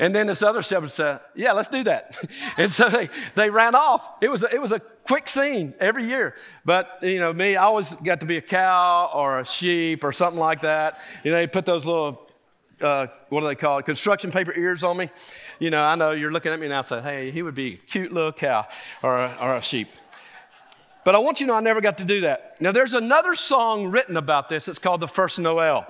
And 0.00 0.14
then 0.14 0.28
this 0.28 0.42
other 0.42 0.62
shepherd 0.62 0.90
said, 0.90 1.20
Yeah, 1.34 1.52
let's 1.52 1.68
do 1.68 1.84
that. 1.84 2.16
and 2.56 2.70
so 2.70 2.88
they, 2.88 3.08
they 3.34 3.50
ran 3.50 3.74
off. 3.74 4.06
It 4.20 4.28
was, 4.28 4.42
a, 4.42 4.54
it 4.54 4.60
was 4.60 4.72
a 4.72 4.80
quick 4.80 5.28
scene 5.28 5.74
every 5.80 6.06
year. 6.06 6.34
But, 6.64 6.98
you 7.02 7.20
know, 7.20 7.32
me, 7.32 7.56
I 7.56 7.64
always 7.64 7.92
got 7.94 8.20
to 8.20 8.26
be 8.26 8.36
a 8.36 8.42
cow 8.42 9.10
or 9.14 9.40
a 9.40 9.46
sheep 9.46 10.04
or 10.04 10.12
something 10.12 10.38
like 10.38 10.62
that. 10.62 11.00
You 11.24 11.30
know, 11.30 11.38
they 11.38 11.46
put 11.46 11.66
those 11.66 11.86
little, 11.86 12.28
uh, 12.80 13.06
what 13.28 13.40
do 13.40 13.46
they 13.46 13.54
call 13.54 13.78
it, 13.78 13.86
construction 13.86 14.30
paper 14.30 14.52
ears 14.56 14.84
on 14.84 14.96
me. 14.96 15.10
You 15.58 15.70
know, 15.70 15.84
I 15.84 15.94
know 15.94 16.12
you're 16.12 16.32
looking 16.32 16.52
at 16.52 16.60
me 16.60 16.68
now 16.68 16.82
saying, 16.82 17.04
Hey, 17.04 17.30
he 17.30 17.42
would 17.42 17.54
be 17.54 17.74
a 17.74 17.76
cute 17.76 18.12
little 18.12 18.32
cow 18.32 18.66
or 19.02 19.18
a, 19.18 19.36
or 19.40 19.56
a 19.56 19.62
sheep. 19.62 19.88
But 21.08 21.14
I 21.14 21.20
want 21.20 21.40
you 21.40 21.46
to 21.46 21.52
know 21.52 21.56
I 21.56 21.60
never 21.60 21.80
got 21.80 21.96
to 21.96 22.04
do 22.04 22.20
that. 22.20 22.60
Now, 22.60 22.70
there's 22.70 22.92
another 22.92 23.34
song 23.34 23.86
written 23.86 24.18
about 24.18 24.50
this. 24.50 24.68
It's 24.68 24.78
called 24.78 25.00
The 25.00 25.08
First 25.08 25.38
Noel. 25.38 25.86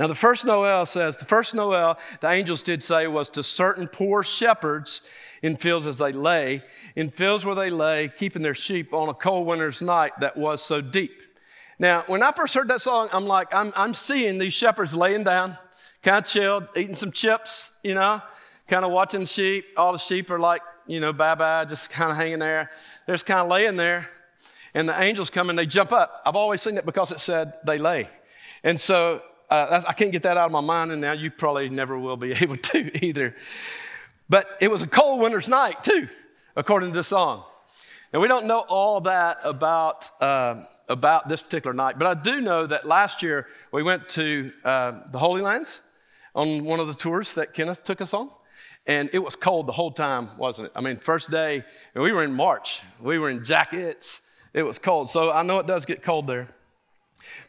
Now, 0.00 0.08
the 0.08 0.16
first 0.16 0.44
Noel 0.44 0.84
says, 0.84 1.16
the 1.16 1.24
first 1.24 1.54
Noel 1.54 1.96
the 2.20 2.28
angels 2.28 2.64
did 2.64 2.82
say 2.82 3.06
was 3.06 3.28
to 3.28 3.44
certain 3.44 3.86
poor 3.86 4.24
shepherds 4.24 5.02
in 5.42 5.56
fields 5.56 5.86
as 5.86 5.98
they 5.98 6.10
lay, 6.10 6.64
in 6.96 7.08
fields 7.08 7.44
where 7.44 7.54
they 7.54 7.70
lay, 7.70 8.10
keeping 8.16 8.42
their 8.42 8.56
sheep 8.56 8.92
on 8.92 9.08
a 9.08 9.14
cold 9.14 9.46
winter's 9.46 9.80
night 9.80 10.10
that 10.18 10.36
was 10.36 10.60
so 10.60 10.80
deep. 10.80 11.22
Now, 11.78 12.02
when 12.08 12.24
I 12.24 12.32
first 12.32 12.52
heard 12.52 12.66
that 12.66 12.82
song, 12.82 13.08
I'm 13.12 13.28
like, 13.28 13.54
I'm, 13.54 13.72
I'm 13.76 13.94
seeing 13.94 14.38
these 14.38 14.54
shepherds 14.54 14.92
laying 14.92 15.22
down, 15.22 15.56
kind 16.02 16.16
of 16.16 16.26
chilled, 16.26 16.66
eating 16.74 16.96
some 16.96 17.12
chips, 17.12 17.70
you 17.84 17.94
know, 17.94 18.20
kind 18.66 18.84
of 18.84 18.90
watching 18.90 19.20
the 19.20 19.26
sheep. 19.26 19.66
All 19.76 19.92
the 19.92 19.98
sheep 19.98 20.30
are 20.30 20.40
like, 20.40 20.62
you 20.88 20.98
know, 20.98 21.12
bye 21.12 21.36
bye, 21.36 21.64
just 21.64 21.90
kind 21.90 22.10
of 22.10 22.16
hanging 22.16 22.40
there. 22.40 22.72
They're 23.06 23.14
just 23.14 23.26
kind 23.26 23.38
of 23.38 23.46
laying 23.46 23.76
there 23.76 24.08
and 24.76 24.86
the 24.90 25.02
angels 25.02 25.30
come 25.30 25.48
and 25.48 25.58
they 25.58 25.64
jump 25.64 25.90
up. 25.90 26.20
I've 26.26 26.36
always 26.36 26.60
seen 26.60 26.76
it 26.76 26.84
because 26.84 27.10
it 27.10 27.18
said 27.18 27.54
they 27.64 27.78
lay. 27.78 28.10
And 28.62 28.78
so 28.78 29.22
uh, 29.48 29.82
I 29.88 29.94
can't 29.94 30.12
get 30.12 30.22
that 30.24 30.36
out 30.36 30.44
of 30.44 30.52
my 30.52 30.60
mind, 30.60 30.92
and 30.92 31.00
now 31.00 31.12
you 31.12 31.30
probably 31.30 31.70
never 31.70 31.98
will 31.98 32.18
be 32.18 32.32
able 32.42 32.58
to 32.58 33.04
either. 33.04 33.34
But 34.28 34.46
it 34.60 34.70
was 34.70 34.82
a 34.82 34.86
cold 34.86 35.22
winter's 35.22 35.48
night, 35.48 35.82
too, 35.82 36.08
according 36.56 36.90
to 36.90 36.96
the 36.96 37.04
song. 37.04 37.44
And 38.12 38.20
we 38.20 38.28
don't 38.28 38.44
know 38.44 38.58
all 38.58 39.00
that 39.02 39.38
about, 39.44 40.10
uh, 40.20 40.64
about 40.90 41.26
this 41.26 41.40
particular 41.40 41.72
night, 41.72 41.98
but 41.98 42.06
I 42.06 42.12
do 42.12 42.42
know 42.42 42.66
that 42.66 42.86
last 42.86 43.22
year 43.22 43.46
we 43.72 43.82
went 43.82 44.10
to 44.10 44.52
uh, 44.62 45.00
the 45.10 45.18
Holy 45.18 45.40
Lands 45.40 45.80
on 46.34 46.64
one 46.64 46.80
of 46.80 46.86
the 46.86 46.94
tours 46.94 47.32
that 47.34 47.54
Kenneth 47.54 47.82
took 47.82 48.02
us 48.02 48.12
on. 48.12 48.28
And 48.86 49.08
it 49.14 49.20
was 49.20 49.36
cold 49.36 49.66
the 49.66 49.72
whole 49.72 49.90
time, 49.90 50.36
wasn't 50.36 50.66
it? 50.66 50.72
I 50.76 50.82
mean, 50.82 50.98
first 50.98 51.30
day, 51.30 51.64
and 51.94 52.04
we 52.04 52.12
were 52.12 52.22
in 52.22 52.34
March. 52.34 52.82
We 53.00 53.18
were 53.18 53.30
in 53.30 53.42
jackets 53.42 54.20
it 54.56 54.62
was 54.64 54.80
cold. 54.80 55.08
So 55.08 55.30
I 55.30 55.42
know 55.42 55.60
it 55.60 55.68
does 55.68 55.84
get 55.84 56.02
cold 56.02 56.26
there. 56.26 56.48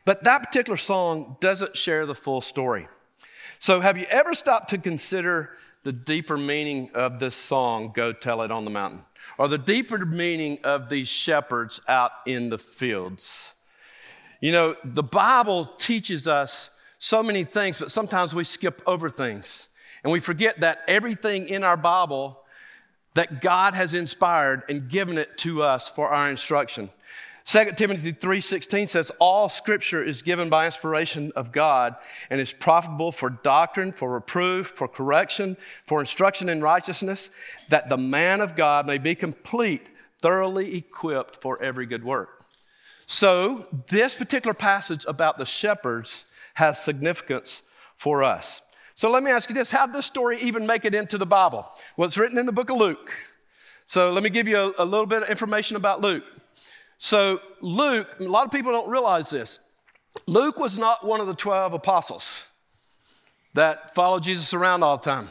But 0.06 0.26
that 0.26 0.44
particular 0.44 0.78
song 0.78 1.38
doesn't 1.40 1.76
share 1.76 2.06
the 2.06 2.14
full 2.14 2.42
story. 2.42 2.88
So 3.60 3.82
have 3.82 3.98
you 3.98 4.06
ever 4.12 4.36
stopped 4.36 4.70
to 4.70 4.78
consider 4.78 5.52
the 5.84 5.94
deeper 5.94 6.36
meaning 6.36 6.92
of 6.94 7.18
this 7.18 7.34
song, 7.34 7.94
Go 7.96 8.12
Tell 8.12 8.42
It 8.42 8.52
on 8.52 8.66
the 8.66 8.72
Mountain, 8.72 9.04
or 9.38 9.48
the 9.48 9.58
deeper 9.58 10.06
meaning 10.06 10.60
of 10.66 10.90
these 10.90 11.08
shepherds 11.08 11.80
out 11.88 12.12
in 12.26 12.50
the 12.50 12.58
fields. 12.58 13.54
You 14.42 14.52
know, 14.52 14.76
the 14.84 15.02
Bible 15.02 15.66
teaches 15.78 16.28
us 16.28 16.72
so 17.00 17.24
many 17.24 17.46
things, 17.46 17.80
but 17.80 17.90
sometimes 17.90 18.36
we 18.36 18.44
skip 18.44 18.82
over 18.86 19.10
things. 19.10 19.70
And 20.04 20.12
we 20.12 20.20
forget 20.20 20.60
that 20.60 20.80
everything 20.90 21.48
in 21.48 21.64
our 21.64 21.78
Bible 21.78 22.42
that 23.14 23.42
God 23.42 23.74
has 23.74 23.94
inspired 23.94 24.64
and 24.70 24.90
given 24.90 25.18
it 25.18 25.38
to 25.40 25.64
us 25.64 25.90
for 25.90 26.10
our 26.10 26.30
instruction. 26.30 26.90
2 27.48 27.72
Timothy 27.77 28.12
3:16 28.12 28.89
says 28.89 29.10
all 29.20 29.48
scripture 29.48 30.04
is 30.04 30.22
given 30.22 30.50
by 30.50 30.66
inspiration 30.66 31.32
of 31.38 31.54
God 31.54 31.96
and 32.30 32.42
is 32.42 32.51
profitable 32.51 33.13
for 33.13 33.30
doctrine, 33.30 33.94
for 33.94 34.12
reproof, 34.12 34.68
for 34.75 34.89
correction, 34.89 35.56
for 35.86 36.01
instruction 36.01 36.50
in 36.50 36.62
righteousness, 36.62 37.30
that 37.70 37.88
the 37.88 37.98
man 37.98 38.42
of 38.42 38.58
God 38.58 38.86
may 38.86 38.98
be 38.98 39.16
complete, 39.16 39.88
thoroughly 40.22 40.75
equipped 40.75 41.42
for 41.42 41.62
every 41.63 41.86
good 41.86 42.04
work. 42.04 42.44
So, 43.06 43.68
this 43.88 44.13
particular 44.13 44.54
passage 44.54 45.06
about 45.08 45.38
the 45.38 45.46
shepherds 45.46 46.25
has 46.56 46.84
significance 46.84 47.62
for 47.96 48.25
us. 48.25 48.62
So, 48.96 49.10
let 49.10 49.24
me 49.24 49.32
ask 49.32 49.48
you 49.48 49.56
this 49.56 49.72
how 49.72 49.86
did 49.86 49.96
this 49.96 50.06
story 50.06 50.38
even 50.42 50.68
make 50.68 50.84
it 50.84 50.94
into 50.94 51.18
the 51.18 51.25
Bible? 51.25 51.66
Well, 51.96 52.08
it's 52.08 52.18
written 52.18 52.38
in 52.38 52.46
the 52.46 52.51
book 52.51 52.70
of 52.70 52.75
Luke. 52.75 53.13
So, 53.86 54.12
let 54.12 54.22
me 54.22 54.30
give 54.30 54.50
you 54.50 54.58
a, 54.77 54.84
a 54.84 54.86
little 54.86 55.06
bit 55.06 55.24
of 55.24 55.30
information 55.30 55.77
about 55.77 56.01
Luke. 56.01 56.25
So, 56.98 57.42
Luke, 57.62 58.08
a 58.20 58.24
lot 58.24 58.46
of 58.46 58.51
people 58.51 58.72
don't 58.72 58.89
realize 58.89 59.30
this. 59.30 59.60
Luke 60.25 60.58
was 60.58 60.77
not 60.77 61.06
one 61.06 61.20
of 61.20 61.27
the 61.27 61.36
12 61.36 61.74
apostles 61.74 62.44
that 63.54 63.94
followed 63.94 64.24
Jesus 64.24 64.54
around 64.54 64.84
all 64.84 64.98
the 64.98 65.04
time. 65.04 65.30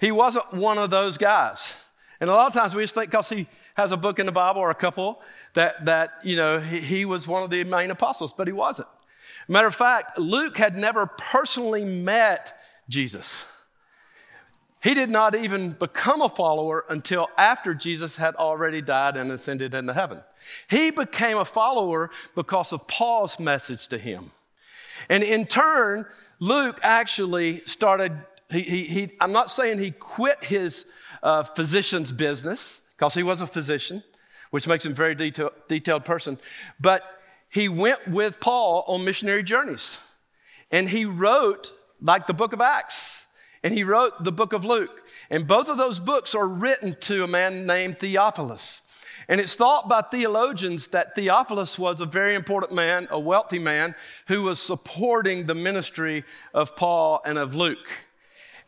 He 0.00 0.12
wasn't 0.12 0.52
one 0.52 0.78
of 0.78 0.90
those 0.90 1.18
guys. 1.18 1.74
And 2.20 2.30
a 2.30 2.32
lot 2.32 2.46
of 2.46 2.54
times 2.54 2.74
we 2.74 2.82
just 2.82 2.94
think 2.94 3.10
because 3.10 3.28
he 3.28 3.48
has 3.74 3.92
a 3.92 3.96
book 3.96 4.18
in 4.18 4.26
the 4.26 4.32
Bible 4.32 4.60
or 4.60 4.70
a 4.70 4.74
couple 4.74 5.20
that, 5.54 5.84
that 5.84 6.10
you 6.22 6.36
know, 6.36 6.60
he, 6.60 6.80
he 6.80 7.04
was 7.04 7.26
one 7.26 7.42
of 7.42 7.50
the 7.50 7.64
main 7.64 7.90
apostles, 7.90 8.32
but 8.32 8.46
he 8.46 8.52
wasn't. 8.52 8.88
Matter 9.48 9.66
of 9.66 9.74
fact, 9.74 10.18
Luke 10.18 10.56
had 10.56 10.76
never 10.76 11.06
personally 11.06 11.84
met 11.84 12.58
Jesus. 12.88 13.44
He 14.84 14.92
did 14.92 15.08
not 15.08 15.34
even 15.34 15.70
become 15.70 16.20
a 16.20 16.28
follower 16.28 16.84
until 16.90 17.30
after 17.38 17.72
Jesus 17.72 18.16
had 18.16 18.36
already 18.36 18.82
died 18.82 19.16
and 19.16 19.32
ascended 19.32 19.72
into 19.72 19.94
heaven. 19.94 20.20
He 20.68 20.90
became 20.90 21.38
a 21.38 21.46
follower 21.46 22.10
because 22.34 22.70
of 22.70 22.86
Paul's 22.86 23.40
message 23.40 23.88
to 23.88 23.98
him. 23.98 24.30
And 25.08 25.24
in 25.24 25.46
turn, 25.46 26.04
Luke 26.38 26.80
actually 26.82 27.62
started, 27.64 28.12
he, 28.50 28.60
he, 28.60 28.84
he 28.84 29.12
I'm 29.22 29.32
not 29.32 29.50
saying 29.50 29.78
he 29.78 29.90
quit 29.90 30.44
his 30.44 30.84
uh, 31.22 31.44
physician's 31.44 32.12
business, 32.12 32.82
because 32.98 33.14
he 33.14 33.22
was 33.22 33.40
a 33.40 33.46
physician, 33.46 34.04
which 34.50 34.66
makes 34.66 34.84
him 34.84 34.92
a 34.92 34.94
very 34.94 35.14
detail, 35.14 35.50
detailed 35.66 36.04
person, 36.04 36.38
but 36.78 37.02
he 37.48 37.70
went 37.70 38.06
with 38.06 38.38
Paul 38.38 38.84
on 38.86 39.02
missionary 39.02 39.44
journeys. 39.44 39.96
And 40.70 40.90
he 40.90 41.06
wrote, 41.06 41.72
like 42.02 42.26
the 42.26 42.34
book 42.34 42.52
of 42.52 42.60
Acts, 42.60 43.23
and 43.64 43.72
he 43.72 43.82
wrote 43.82 44.22
the 44.22 44.30
book 44.30 44.52
of 44.52 44.64
Luke. 44.66 45.02
And 45.30 45.48
both 45.48 45.68
of 45.68 45.78
those 45.78 45.98
books 45.98 46.34
are 46.34 46.46
written 46.46 46.94
to 47.00 47.24
a 47.24 47.26
man 47.26 47.66
named 47.66 47.98
Theophilus. 47.98 48.82
And 49.26 49.40
it's 49.40 49.56
thought 49.56 49.88
by 49.88 50.02
theologians 50.02 50.88
that 50.88 51.14
Theophilus 51.14 51.78
was 51.78 52.02
a 52.02 52.06
very 52.06 52.34
important 52.34 52.72
man, 52.72 53.08
a 53.10 53.18
wealthy 53.18 53.58
man, 53.58 53.94
who 54.28 54.42
was 54.42 54.60
supporting 54.60 55.46
the 55.46 55.54
ministry 55.54 56.24
of 56.52 56.76
Paul 56.76 57.22
and 57.24 57.38
of 57.38 57.54
Luke. 57.54 57.88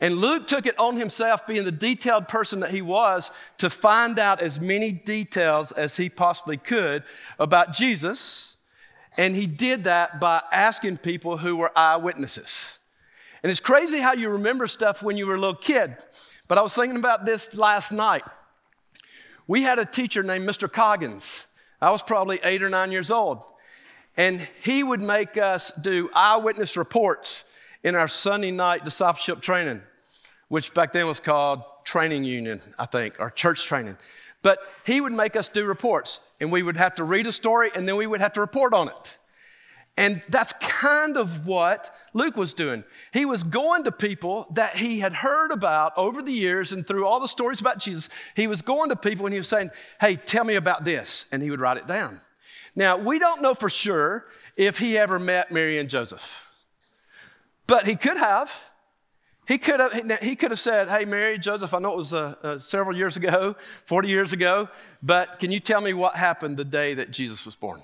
And 0.00 0.16
Luke 0.16 0.46
took 0.46 0.64
it 0.64 0.78
on 0.78 0.96
himself, 0.96 1.46
being 1.46 1.64
the 1.64 1.72
detailed 1.72 2.26
person 2.26 2.60
that 2.60 2.70
he 2.70 2.80
was, 2.80 3.30
to 3.58 3.68
find 3.68 4.18
out 4.18 4.40
as 4.40 4.58
many 4.58 4.92
details 4.92 5.72
as 5.72 5.98
he 5.98 6.08
possibly 6.08 6.56
could 6.56 7.02
about 7.38 7.74
Jesus. 7.74 8.56
And 9.18 9.36
he 9.36 9.46
did 9.46 9.84
that 9.84 10.20
by 10.20 10.42
asking 10.50 10.98
people 10.98 11.36
who 11.36 11.56
were 11.56 11.76
eyewitnesses. 11.76 12.78
And 13.42 13.50
it's 13.50 13.60
crazy 13.60 13.98
how 13.98 14.14
you 14.14 14.30
remember 14.30 14.66
stuff 14.66 15.02
when 15.02 15.16
you 15.16 15.26
were 15.26 15.34
a 15.34 15.40
little 15.40 15.54
kid. 15.54 15.96
But 16.48 16.58
I 16.58 16.62
was 16.62 16.74
thinking 16.74 16.98
about 16.98 17.26
this 17.26 17.54
last 17.54 17.92
night. 17.92 18.24
We 19.46 19.62
had 19.62 19.78
a 19.78 19.84
teacher 19.84 20.22
named 20.22 20.48
Mr. 20.48 20.70
Coggins. 20.70 21.44
I 21.80 21.90
was 21.90 22.02
probably 22.02 22.40
eight 22.42 22.62
or 22.62 22.70
nine 22.70 22.90
years 22.90 23.10
old. 23.10 23.44
And 24.16 24.40
he 24.62 24.82
would 24.82 25.02
make 25.02 25.36
us 25.36 25.70
do 25.80 26.10
eyewitness 26.14 26.76
reports 26.76 27.44
in 27.82 27.94
our 27.94 28.08
Sunday 28.08 28.50
night 28.50 28.84
discipleship 28.84 29.40
training, 29.40 29.82
which 30.48 30.72
back 30.74 30.92
then 30.92 31.06
was 31.06 31.20
called 31.20 31.62
training 31.84 32.24
union, 32.24 32.60
I 32.78 32.86
think, 32.86 33.16
or 33.18 33.30
church 33.30 33.64
training. 33.66 33.96
But 34.42 34.58
he 34.84 35.00
would 35.00 35.12
make 35.12 35.36
us 35.36 35.48
do 35.48 35.64
reports, 35.64 36.20
and 36.40 36.50
we 36.50 36.62
would 36.62 36.76
have 36.76 36.94
to 36.96 37.04
read 37.04 37.26
a 37.26 37.32
story, 37.32 37.70
and 37.74 37.86
then 37.86 37.96
we 37.96 38.06
would 38.06 38.20
have 38.20 38.32
to 38.34 38.40
report 38.40 38.72
on 38.72 38.88
it. 38.88 39.16
And 39.98 40.22
that's 40.28 40.52
kind 40.60 41.16
of 41.16 41.46
what 41.46 41.94
Luke 42.12 42.36
was 42.36 42.52
doing. 42.52 42.84
He 43.12 43.24
was 43.24 43.42
going 43.42 43.84
to 43.84 43.92
people 43.92 44.46
that 44.52 44.76
he 44.76 45.00
had 45.00 45.14
heard 45.14 45.52
about 45.52 45.94
over 45.96 46.20
the 46.20 46.32
years 46.32 46.72
and 46.72 46.86
through 46.86 47.06
all 47.06 47.18
the 47.18 47.28
stories 47.28 47.62
about 47.62 47.78
Jesus. 47.78 48.10
He 48.34 48.46
was 48.46 48.60
going 48.60 48.90
to 48.90 48.96
people 48.96 49.24
and 49.24 49.32
he 49.32 49.38
was 49.38 49.48
saying, 49.48 49.70
Hey, 49.98 50.16
tell 50.16 50.44
me 50.44 50.56
about 50.56 50.84
this. 50.84 51.24
And 51.32 51.42
he 51.42 51.50
would 51.50 51.60
write 51.60 51.78
it 51.78 51.86
down. 51.86 52.20
Now, 52.74 52.98
we 52.98 53.18
don't 53.18 53.40
know 53.40 53.54
for 53.54 53.70
sure 53.70 54.26
if 54.54 54.76
he 54.76 54.98
ever 54.98 55.18
met 55.18 55.50
Mary 55.50 55.78
and 55.78 55.88
Joseph, 55.88 56.42
but 57.66 57.86
he 57.86 57.96
could 57.96 58.18
have. 58.18 58.52
He 59.48 59.58
could 59.58 59.78
have, 59.78 60.20
he 60.20 60.34
could 60.34 60.50
have 60.50 60.60
said, 60.60 60.88
Hey, 60.88 61.04
Mary, 61.04 61.38
Joseph, 61.38 61.72
I 61.72 61.78
know 61.78 61.92
it 61.92 61.96
was 61.96 62.12
uh, 62.12 62.34
uh, 62.42 62.58
several 62.58 62.96
years 62.96 63.16
ago, 63.16 63.56
40 63.86 64.08
years 64.08 64.32
ago, 64.34 64.68
but 65.02 65.38
can 65.38 65.52
you 65.52 65.60
tell 65.60 65.80
me 65.80 65.94
what 65.94 66.16
happened 66.16 66.58
the 66.58 66.64
day 66.64 66.94
that 66.94 67.12
Jesus 67.12 67.46
was 67.46 67.54
born? 67.54 67.80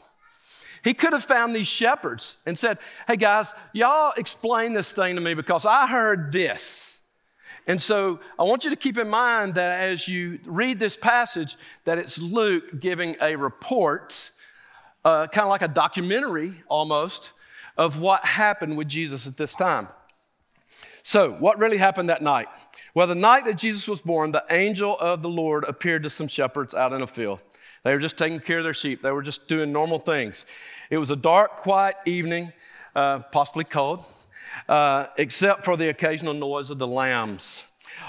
He 0.82 0.94
could 0.94 1.12
have 1.12 1.24
found 1.24 1.54
these 1.54 1.68
shepherds 1.68 2.38
and 2.44 2.58
said, 2.58 2.78
Hey 3.06 3.16
guys, 3.16 3.52
y'all 3.72 4.12
explain 4.16 4.72
this 4.72 4.92
thing 4.92 5.14
to 5.14 5.20
me 5.20 5.34
because 5.34 5.64
I 5.64 5.86
heard 5.86 6.32
this. 6.32 6.92
And 7.66 7.80
so 7.80 8.18
I 8.38 8.42
want 8.42 8.64
you 8.64 8.70
to 8.70 8.76
keep 8.76 8.98
in 8.98 9.08
mind 9.08 9.54
that 9.54 9.80
as 9.80 10.08
you 10.08 10.40
read 10.44 10.80
this 10.80 10.96
passage, 10.96 11.56
that 11.84 11.98
it's 11.98 12.18
Luke 12.18 12.80
giving 12.80 13.16
a 13.20 13.36
report, 13.36 14.14
uh, 15.04 15.28
kind 15.28 15.44
of 15.44 15.50
like 15.50 15.62
a 15.62 15.68
documentary 15.68 16.54
almost, 16.66 17.30
of 17.76 18.00
what 18.00 18.24
happened 18.24 18.76
with 18.76 18.88
Jesus 18.88 19.28
at 19.28 19.36
this 19.36 19.54
time. 19.54 19.88
So, 21.04 21.32
what 21.32 21.58
really 21.58 21.78
happened 21.78 22.08
that 22.10 22.22
night? 22.22 22.48
Well, 22.94 23.06
the 23.06 23.14
night 23.14 23.44
that 23.46 23.56
Jesus 23.56 23.88
was 23.88 24.02
born, 24.02 24.32
the 24.32 24.44
angel 24.50 24.98
of 24.98 25.22
the 25.22 25.28
Lord 25.28 25.64
appeared 25.64 26.02
to 26.02 26.10
some 26.10 26.28
shepherds 26.28 26.74
out 26.74 26.92
in 26.92 27.02
a 27.02 27.06
field. 27.06 27.40
They 27.84 27.92
were 27.92 27.98
just 27.98 28.16
taking 28.16 28.40
care 28.40 28.58
of 28.58 28.64
their 28.64 28.74
sheep, 28.74 29.02
they 29.02 29.10
were 29.10 29.22
just 29.22 29.48
doing 29.48 29.72
normal 29.72 29.98
things. 29.98 30.46
It 30.90 30.98
was 30.98 31.10
a 31.10 31.16
dark, 31.16 31.56
quiet 31.56 31.96
evening, 32.04 32.52
uh, 32.94 33.20
possibly 33.20 33.64
cold, 33.64 34.04
uh, 34.68 35.06
except 35.16 35.64
for 35.64 35.76
the 35.76 35.88
occasional 35.88 36.34
noise 36.34 36.70
of 36.70 36.78
the 36.78 36.86
lambs. 36.86 37.64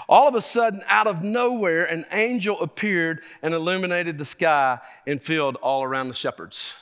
All 0.10 0.27
of 0.27 0.36
a 0.36 0.42
sudden, 0.42 0.84
out 0.88 1.08
of 1.08 1.24
nowhere, 1.24 1.86
an 1.86 2.06
angel 2.12 2.60
appeared 2.62 3.22
and 3.42 3.53
illuminated 3.53 4.18
the 4.18 4.25
sky 4.25 4.80
and 5.08 5.22
filled 5.22 5.56
all 5.58 5.84
around 5.84 6.10
the 6.10 6.13
shepherds. 6.13 6.74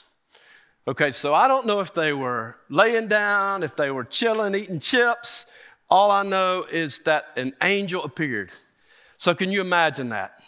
Okay, 0.87 1.11
so 1.11 1.33
I 1.33 1.47
don't 1.47 1.67
know 1.67 1.79
if 1.79 1.93
they 1.93 2.11
were 2.11 2.57
laying 2.69 3.07
down, 3.07 3.61
if 3.61 3.75
they 3.75 3.91
were 3.91 4.03
chilling, 4.03 4.55
eating 4.55 4.79
chips. 4.79 5.45
All 5.89 6.09
I 6.09 6.23
know 6.23 6.65
is 6.71 6.99
that 6.99 7.25
an 7.35 7.53
angel 7.61 8.03
appeared. 8.03 8.51
So, 9.17 9.35
can 9.35 9.51
you 9.51 9.61
imagine 9.61 10.09
that? 10.09 10.41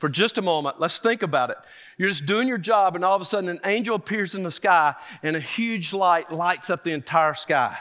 For 0.00 0.08
just 0.08 0.38
a 0.38 0.42
moment, 0.42 0.80
let's 0.80 0.98
think 0.98 1.22
about 1.22 1.50
it. 1.50 1.58
You're 1.98 2.08
just 2.08 2.24
doing 2.24 2.48
your 2.48 2.58
job, 2.58 2.96
and 2.96 3.04
all 3.04 3.14
of 3.14 3.20
a 3.20 3.26
sudden, 3.26 3.50
an 3.50 3.60
angel 3.64 3.94
appears 3.94 4.34
in 4.34 4.42
the 4.42 4.50
sky, 4.50 4.94
and 5.22 5.36
a 5.36 5.40
huge 5.40 5.92
light 5.92 6.32
lights 6.32 6.70
up 6.70 6.82
the 6.82 6.92
entire 6.92 7.34
sky. 7.34 7.76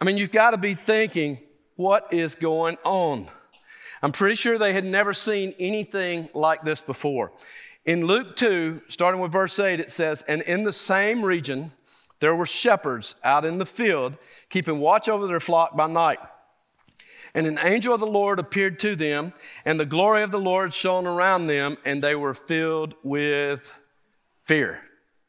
I 0.00 0.04
mean, 0.04 0.18
you've 0.18 0.30
got 0.30 0.50
to 0.50 0.58
be 0.58 0.74
thinking, 0.74 1.38
what 1.76 2.12
is 2.12 2.34
going 2.34 2.76
on? 2.84 3.28
I'm 4.02 4.12
pretty 4.12 4.34
sure 4.34 4.58
they 4.58 4.74
had 4.74 4.84
never 4.84 5.14
seen 5.14 5.54
anything 5.58 6.28
like 6.34 6.62
this 6.62 6.80
before. 6.80 7.32
In 7.86 8.04
Luke 8.04 8.36
2, 8.36 8.82
starting 8.88 9.20
with 9.20 9.32
verse 9.32 9.58
8, 9.58 9.80
it 9.80 9.90
says, 9.90 10.22
And 10.28 10.42
in 10.42 10.64
the 10.64 10.72
same 10.72 11.24
region, 11.24 11.72
there 12.20 12.34
were 12.34 12.46
shepherds 12.46 13.16
out 13.24 13.44
in 13.44 13.58
the 13.58 13.66
field, 13.66 14.16
keeping 14.50 14.80
watch 14.80 15.08
over 15.08 15.26
their 15.26 15.40
flock 15.40 15.76
by 15.76 15.86
night. 15.86 16.18
And 17.34 17.46
an 17.46 17.58
angel 17.62 17.94
of 17.94 18.00
the 18.00 18.06
Lord 18.06 18.38
appeared 18.38 18.78
to 18.80 18.94
them, 18.94 19.32
and 19.64 19.80
the 19.80 19.86
glory 19.86 20.22
of 20.22 20.30
the 20.30 20.38
Lord 20.38 20.74
shone 20.74 21.06
around 21.06 21.46
them, 21.46 21.78
and 21.84 22.02
they 22.02 22.14
were 22.14 22.34
filled 22.34 22.94
with 23.02 23.72
fear. 24.44 24.80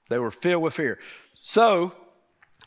They 0.09 0.19
were 0.19 0.31
filled 0.31 0.63
with 0.63 0.73
fear. 0.73 0.99
So, 1.33 1.93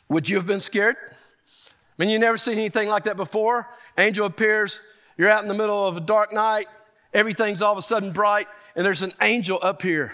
would 0.08 0.28
you 0.28 0.36
have 0.36 0.46
been 0.46 0.60
scared? 0.60 0.96
I 0.98 2.02
mean, 2.02 2.08
you 2.08 2.18
never 2.18 2.38
seen 2.38 2.54
anything 2.54 2.88
like 2.88 3.04
that 3.04 3.16
before. 3.16 3.68
Angel 3.98 4.26
appears, 4.26 4.80
you're 5.18 5.30
out 5.30 5.42
in 5.42 5.48
the 5.48 5.54
middle 5.54 5.86
of 5.86 5.96
a 5.96 6.00
dark 6.00 6.32
night, 6.32 6.66
everything's 7.12 7.62
all 7.62 7.72
of 7.72 7.78
a 7.78 7.82
sudden 7.82 8.12
bright, 8.12 8.48
and 8.74 8.84
there's 8.84 9.02
an 9.02 9.12
angel 9.20 9.58
up 9.62 9.82
here. 9.82 10.12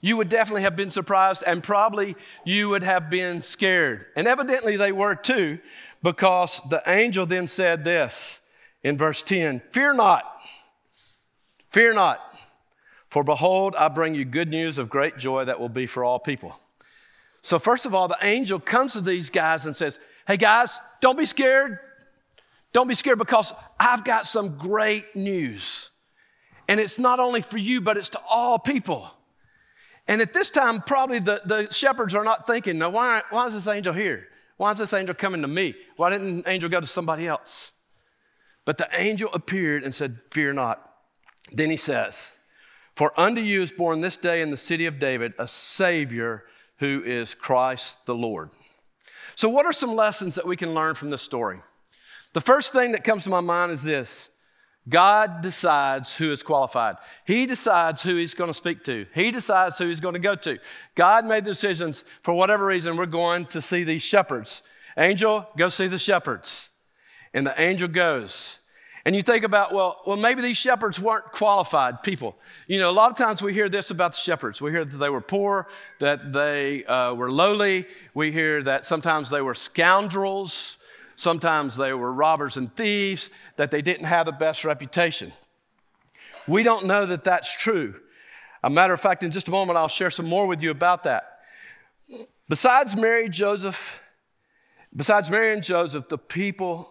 You 0.00 0.16
would 0.16 0.28
definitely 0.28 0.62
have 0.62 0.76
been 0.76 0.92
surprised, 0.92 1.42
and 1.44 1.62
probably 1.62 2.16
you 2.44 2.68
would 2.68 2.84
have 2.84 3.10
been 3.10 3.42
scared. 3.42 4.06
And 4.14 4.28
evidently 4.28 4.76
they 4.76 4.92
were 4.92 5.16
too, 5.16 5.58
because 6.02 6.60
the 6.70 6.82
angel 6.86 7.26
then 7.26 7.46
said 7.46 7.84
this 7.84 8.40
in 8.82 8.96
verse 8.96 9.22
10 9.22 9.62
Fear 9.72 9.94
not, 9.94 10.24
fear 11.70 11.92
not, 11.92 12.20
for 13.08 13.24
behold, 13.24 13.74
I 13.76 13.88
bring 13.88 14.14
you 14.14 14.24
good 14.24 14.48
news 14.48 14.78
of 14.78 14.88
great 14.88 15.16
joy 15.16 15.44
that 15.46 15.58
will 15.58 15.68
be 15.68 15.86
for 15.86 16.04
all 16.04 16.18
people. 16.18 16.58
So, 17.42 17.58
first 17.58 17.86
of 17.86 17.94
all, 17.94 18.08
the 18.08 18.18
angel 18.22 18.60
comes 18.60 18.92
to 18.92 19.00
these 19.00 19.30
guys 19.30 19.66
and 19.66 19.74
says, 19.74 19.98
Hey 20.26 20.36
guys, 20.36 20.80
don't 21.00 21.16
be 21.16 21.24
scared. 21.24 21.78
Don't 22.72 22.88
be 22.88 22.94
scared 22.94 23.18
because 23.18 23.52
I've 23.80 24.04
got 24.04 24.26
some 24.26 24.58
great 24.58 25.16
news. 25.16 25.90
And 26.68 26.78
it's 26.78 26.98
not 26.98 27.18
only 27.18 27.40
for 27.40 27.56
you, 27.56 27.80
but 27.80 27.96
it's 27.96 28.10
to 28.10 28.20
all 28.28 28.58
people. 28.58 29.10
And 30.06 30.20
at 30.20 30.34
this 30.34 30.50
time, 30.50 30.82
probably 30.82 31.18
the, 31.18 31.40
the 31.44 31.72
shepherds 31.72 32.14
are 32.14 32.24
not 32.24 32.46
thinking, 32.46 32.78
now, 32.78 32.90
why, 32.90 33.22
why 33.30 33.46
is 33.46 33.54
this 33.54 33.66
angel 33.66 33.94
here? 33.94 34.28
Why 34.58 34.72
is 34.72 34.78
this 34.78 34.92
angel 34.92 35.14
coming 35.14 35.40
to 35.42 35.48
me? 35.48 35.74
Why 35.96 36.10
didn't 36.10 36.42
the 36.42 36.50
angel 36.50 36.68
go 36.68 36.80
to 36.80 36.86
somebody 36.86 37.26
else? 37.26 37.72
But 38.66 38.76
the 38.76 38.88
angel 38.92 39.30
appeared 39.32 39.84
and 39.84 39.94
said, 39.94 40.18
Fear 40.30 40.52
not. 40.52 40.84
Then 41.50 41.70
he 41.70 41.78
says, 41.78 42.32
For 42.96 43.18
unto 43.18 43.40
you 43.40 43.62
is 43.62 43.72
born 43.72 44.00
this 44.00 44.18
day 44.18 44.42
in 44.42 44.50
the 44.50 44.56
city 44.58 44.84
of 44.84 44.98
David 44.98 45.32
a 45.38 45.48
Savior 45.48 46.44
who 46.78 47.02
is 47.04 47.34
Christ 47.34 48.04
the 48.04 48.14
Lord. 48.14 48.50
So, 49.36 49.48
what 49.48 49.64
are 49.64 49.72
some 49.72 49.94
lessons 49.94 50.34
that 50.34 50.46
we 50.46 50.56
can 50.56 50.74
learn 50.74 50.94
from 50.94 51.10
this 51.10 51.22
story? 51.22 51.60
The 52.34 52.40
first 52.40 52.72
thing 52.72 52.92
that 52.92 53.04
comes 53.04 53.22
to 53.22 53.30
my 53.30 53.40
mind 53.40 53.72
is 53.72 53.82
this 53.82 54.28
God 54.88 55.40
decides 55.42 56.12
who 56.12 56.32
is 56.32 56.42
qualified. 56.42 56.96
He 57.24 57.46
decides 57.46 58.00
who 58.00 58.16
he's 58.16 58.34
going 58.34 58.48
to 58.48 58.54
speak 58.54 58.84
to. 58.84 59.06
He 59.14 59.30
decides 59.30 59.76
who 59.76 59.88
he's 59.88 60.00
going 60.00 60.14
to 60.14 60.20
go 60.20 60.34
to. 60.36 60.58
God 60.94 61.24
made 61.24 61.44
the 61.44 61.50
decisions 61.50 62.04
for 62.22 62.32
whatever 62.32 62.64
reason. 62.64 62.96
We're 62.96 63.06
going 63.06 63.46
to 63.46 63.60
see 63.60 63.84
these 63.84 64.02
shepherds. 64.02 64.62
Angel, 64.96 65.46
go 65.56 65.68
see 65.68 65.88
the 65.88 65.98
shepherds. 65.98 66.68
And 67.34 67.46
the 67.46 67.60
angel 67.60 67.88
goes. 67.88 68.58
And 69.04 69.14
you 69.16 69.22
think 69.22 69.44
about, 69.44 69.72
well, 69.72 70.02
well, 70.06 70.16
maybe 70.16 70.42
these 70.42 70.56
shepherds 70.56 71.00
weren't 71.00 71.32
qualified 71.32 72.02
people. 72.02 72.36
You 72.66 72.78
know, 72.78 72.90
a 72.90 72.92
lot 72.92 73.10
of 73.10 73.16
times 73.16 73.40
we 73.40 73.54
hear 73.54 73.68
this 73.68 73.90
about 73.90 74.12
the 74.12 74.18
shepherds. 74.18 74.60
We 74.60 74.70
hear 74.70 74.84
that 74.84 74.96
they 74.96 75.08
were 75.08 75.20
poor, 75.20 75.68
that 75.98 76.32
they 76.32 76.84
uh, 76.84 77.14
were 77.14 77.30
lowly. 77.30 77.86
We 78.14 78.32
hear 78.32 78.62
that 78.64 78.84
sometimes 78.84 79.30
they 79.30 79.40
were 79.40 79.54
scoundrels. 79.54 80.78
Sometimes 81.18 81.76
they 81.76 81.92
were 81.92 82.12
robbers 82.12 82.56
and 82.56 82.72
thieves, 82.76 83.30
that 83.56 83.72
they 83.72 83.82
didn't 83.82 84.06
have 84.06 84.26
the 84.26 84.32
best 84.32 84.64
reputation. 84.64 85.32
We 86.46 86.62
don't 86.62 86.86
know 86.86 87.06
that 87.06 87.24
that's 87.24 87.52
true. 87.52 87.96
A 88.62 88.70
matter 88.70 88.94
of 88.94 89.00
fact, 89.00 89.24
in 89.24 89.32
just 89.32 89.48
a 89.48 89.50
moment, 89.50 89.76
I'll 89.76 89.88
share 89.88 90.12
some 90.12 90.26
more 90.26 90.46
with 90.46 90.62
you 90.62 90.70
about 90.70 91.02
that. 91.02 91.40
Besides 92.48 92.94
Mary, 92.94 93.28
Joseph, 93.28 93.98
besides 94.94 95.28
Mary 95.28 95.52
and 95.52 95.60
Joseph, 95.60 96.08
the 96.08 96.18
people 96.18 96.88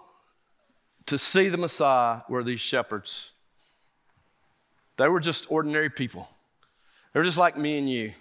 to 1.05 1.17
see 1.17 1.47
the 1.47 1.55
Messiah 1.55 2.19
were 2.27 2.43
these 2.43 2.59
shepherds. 2.59 3.31
They 4.97 5.07
were 5.07 5.21
just 5.21 5.49
ordinary 5.49 5.89
people. 5.89 6.27
They 7.13 7.21
were 7.21 7.25
just 7.25 7.37
like 7.37 7.57
me 7.57 7.77
and 7.77 7.89
you, 7.89 8.11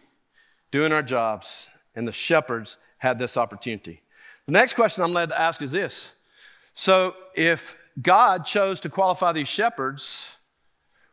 doing 0.70 0.92
our 0.92 1.02
jobs, 1.02 1.66
and 1.96 2.06
the 2.06 2.12
shepherds 2.12 2.76
had 2.98 3.18
this 3.18 3.36
opportunity. 3.36 4.02
The 4.46 4.52
next 4.52 4.74
question 4.74 5.02
I'm 5.02 5.12
led 5.12 5.30
to 5.30 5.40
ask 5.40 5.60
is 5.60 5.72
this 5.72 6.08
So, 6.74 7.14
if 7.34 7.76
God 8.00 8.44
chose 8.44 8.80
to 8.80 8.88
qualify 8.88 9.32
these 9.32 9.48
shepherds, 9.48 10.26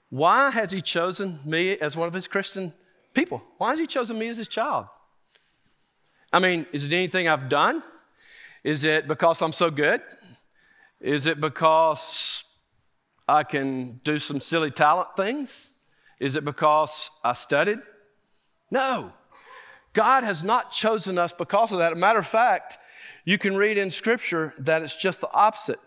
why 0.09 0.51
has 0.51 0.71
He 0.71 0.81
chosen 0.81 1.39
me 1.43 1.71
as 1.77 1.97
one 1.97 2.07
of 2.07 2.13
His 2.13 2.27
Christian 2.27 2.73
people? 3.13 3.43
Why 3.57 3.71
has 3.71 3.79
He 3.79 3.87
chosen 3.87 4.17
me 4.17 4.27
as 4.27 4.37
His 4.37 4.47
child? 4.47 4.85
I 6.31 6.39
mean, 6.39 6.65
is 6.71 6.85
it 6.85 6.93
anything 6.93 7.27
I've 7.27 7.49
done? 7.49 7.83
Is 8.63 8.83
it 8.83 9.07
because 9.07 9.41
I'm 9.41 9.51
so 9.51 9.69
good? 9.69 10.01
Is 10.99 11.25
it 11.25 11.41
because 11.41 12.45
I 13.27 13.43
can 13.43 13.97
do 14.03 14.19
some 14.19 14.39
silly 14.39 14.71
talent 14.71 15.09
things? 15.17 15.71
Is 16.19 16.35
it 16.35 16.45
because 16.45 17.11
I 17.23 17.33
studied? 17.33 17.79
No. 18.71 19.11
God 19.93 20.23
has 20.23 20.43
not 20.43 20.71
chosen 20.71 21.17
us 21.17 21.33
because 21.33 21.71
of 21.71 21.79
that. 21.79 21.91
As 21.91 21.97
a 21.97 21.99
matter 21.99 22.19
of 22.19 22.27
fact, 22.27 22.77
you 23.25 23.37
can 23.37 23.55
read 23.55 23.77
in 23.77 23.89
Scripture 23.89 24.53
that 24.59 24.81
it's 24.81 24.95
just 24.95 25.21
the 25.21 25.31
opposite. 25.31 25.79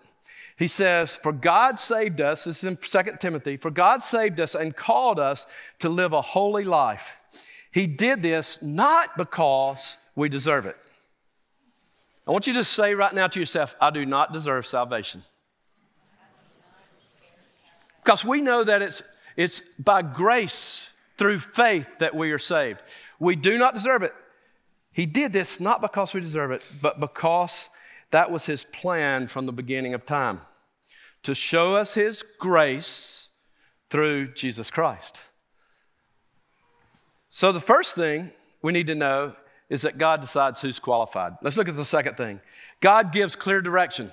He 0.56 0.68
says, 0.68 1.16
For 1.16 1.32
God 1.32 1.78
saved 1.78 2.20
us, 2.20 2.44
this 2.44 2.58
is 2.58 2.64
in 2.64 2.76
2 2.76 3.16
Timothy, 3.20 3.56
for 3.56 3.70
God 3.70 4.02
saved 4.02 4.40
us 4.40 4.54
and 4.54 4.74
called 4.74 5.18
us 5.18 5.46
to 5.80 5.88
live 5.88 6.12
a 6.12 6.22
holy 6.22 6.64
life. 6.64 7.16
He 7.70 7.86
did 7.86 8.22
this 8.22 8.60
not 8.62 9.18
because 9.18 9.98
we 10.14 10.30
deserve 10.30 10.64
it. 10.64 10.76
I 12.26 12.30
want 12.30 12.46
you 12.46 12.54
to 12.54 12.64
say 12.64 12.94
right 12.94 13.14
now 13.14 13.28
to 13.28 13.38
yourself, 13.38 13.76
I 13.80 13.90
do 13.90 14.06
not 14.06 14.32
deserve 14.32 14.66
salvation. 14.66 15.22
Because 18.02 18.24
we 18.24 18.40
know 18.40 18.64
that 18.64 18.82
it's, 18.82 19.02
it's 19.36 19.60
by 19.78 20.00
grace 20.00 20.88
through 21.18 21.40
faith 21.40 21.86
that 21.98 22.14
we 22.14 22.32
are 22.32 22.38
saved. 22.38 22.82
We 23.18 23.36
do 23.36 23.58
not 23.58 23.74
deserve 23.74 24.02
it. 24.02 24.14
He 24.96 25.04
did 25.04 25.34
this 25.34 25.60
not 25.60 25.82
because 25.82 26.14
we 26.14 26.22
deserve 26.22 26.52
it, 26.52 26.62
but 26.80 26.98
because 26.98 27.68
that 28.12 28.30
was 28.30 28.46
His 28.46 28.64
plan 28.64 29.28
from 29.28 29.44
the 29.44 29.52
beginning 29.52 29.92
of 29.92 30.06
time 30.06 30.40
to 31.24 31.34
show 31.34 31.76
us 31.76 31.92
His 31.92 32.24
grace 32.38 33.28
through 33.90 34.32
Jesus 34.32 34.70
Christ. 34.70 35.20
So, 37.28 37.52
the 37.52 37.60
first 37.60 37.94
thing 37.94 38.32
we 38.62 38.72
need 38.72 38.86
to 38.86 38.94
know 38.94 39.36
is 39.68 39.82
that 39.82 39.98
God 39.98 40.22
decides 40.22 40.62
who's 40.62 40.78
qualified. 40.78 41.34
Let's 41.42 41.58
look 41.58 41.68
at 41.68 41.76
the 41.76 41.84
second 41.84 42.16
thing 42.16 42.40
God 42.80 43.12
gives 43.12 43.36
clear 43.36 43.60
direction. 43.60 44.10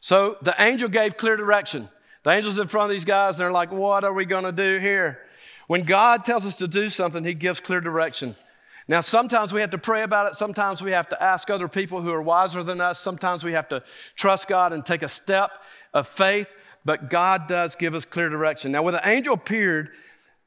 So, 0.00 0.36
the 0.42 0.54
angel 0.58 0.90
gave 0.90 1.16
clear 1.16 1.38
direction. 1.38 1.88
The 2.24 2.30
angel's 2.32 2.58
in 2.58 2.68
front 2.68 2.90
of 2.90 2.94
these 2.94 3.06
guys, 3.06 3.36
and 3.36 3.40
they're 3.40 3.52
like, 3.52 3.72
What 3.72 4.04
are 4.04 4.12
we 4.12 4.26
going 4.26 4.44
to 4.44 4.52
do 4.52 4.78
here? 4.78 5.20
When 5.68 5.84
God 5.84 6.26
tells 6.26 6.44
us 6.44 6.56
to 6.56 6.68
do 6.68 6.90
something, 6.90 7.24
He 7.24 7.32
gives 7.32 7.60
clear 7.60 7.80
direction. 7.80 8.36
Now, 8.88 9.02
sometimes 9.02 9.52
we 9.52 9.60
have 9.60 9.70
to 9.70 9.78
pray 9.78 10.02
about 10.02 10.26
it. 10.28 10.34
Sometimes 10.36 10.80
we 10.80 10.92
have 10.92 11.10
to 11.10 11.22
ask 11.22 11.50
other 11.50 11.68
people 11.68 12.00
who 12.00 12.10
are 12.10 12.22
wiser 12.22 12.62
than 12.62 12.80
us. 12.80 12.98
Sometimes 12.98 13.44
we 13.44 13.52
have 13.52 13.68
to 13.68 13.82
trust 14.16 14.48
God 14.48 14.72
and 14.72 14.84
take 14.84 15.02
a 15.02 15.10
step 15.10 15.50
of 15.92 16.08
faith. 16.08 16.48
But 16.86 17.10
God 17.10 17.48
does 17.48 17.76
give 17.76 17.94
us 17.94 18.06
clear 18.06 18.30
direction. 18.30 18.72
Now, 18.72 18.82
when 18.82 18.94
the 18.94 19.06
angel 19.06 19.34
appeared, 19.34 19.90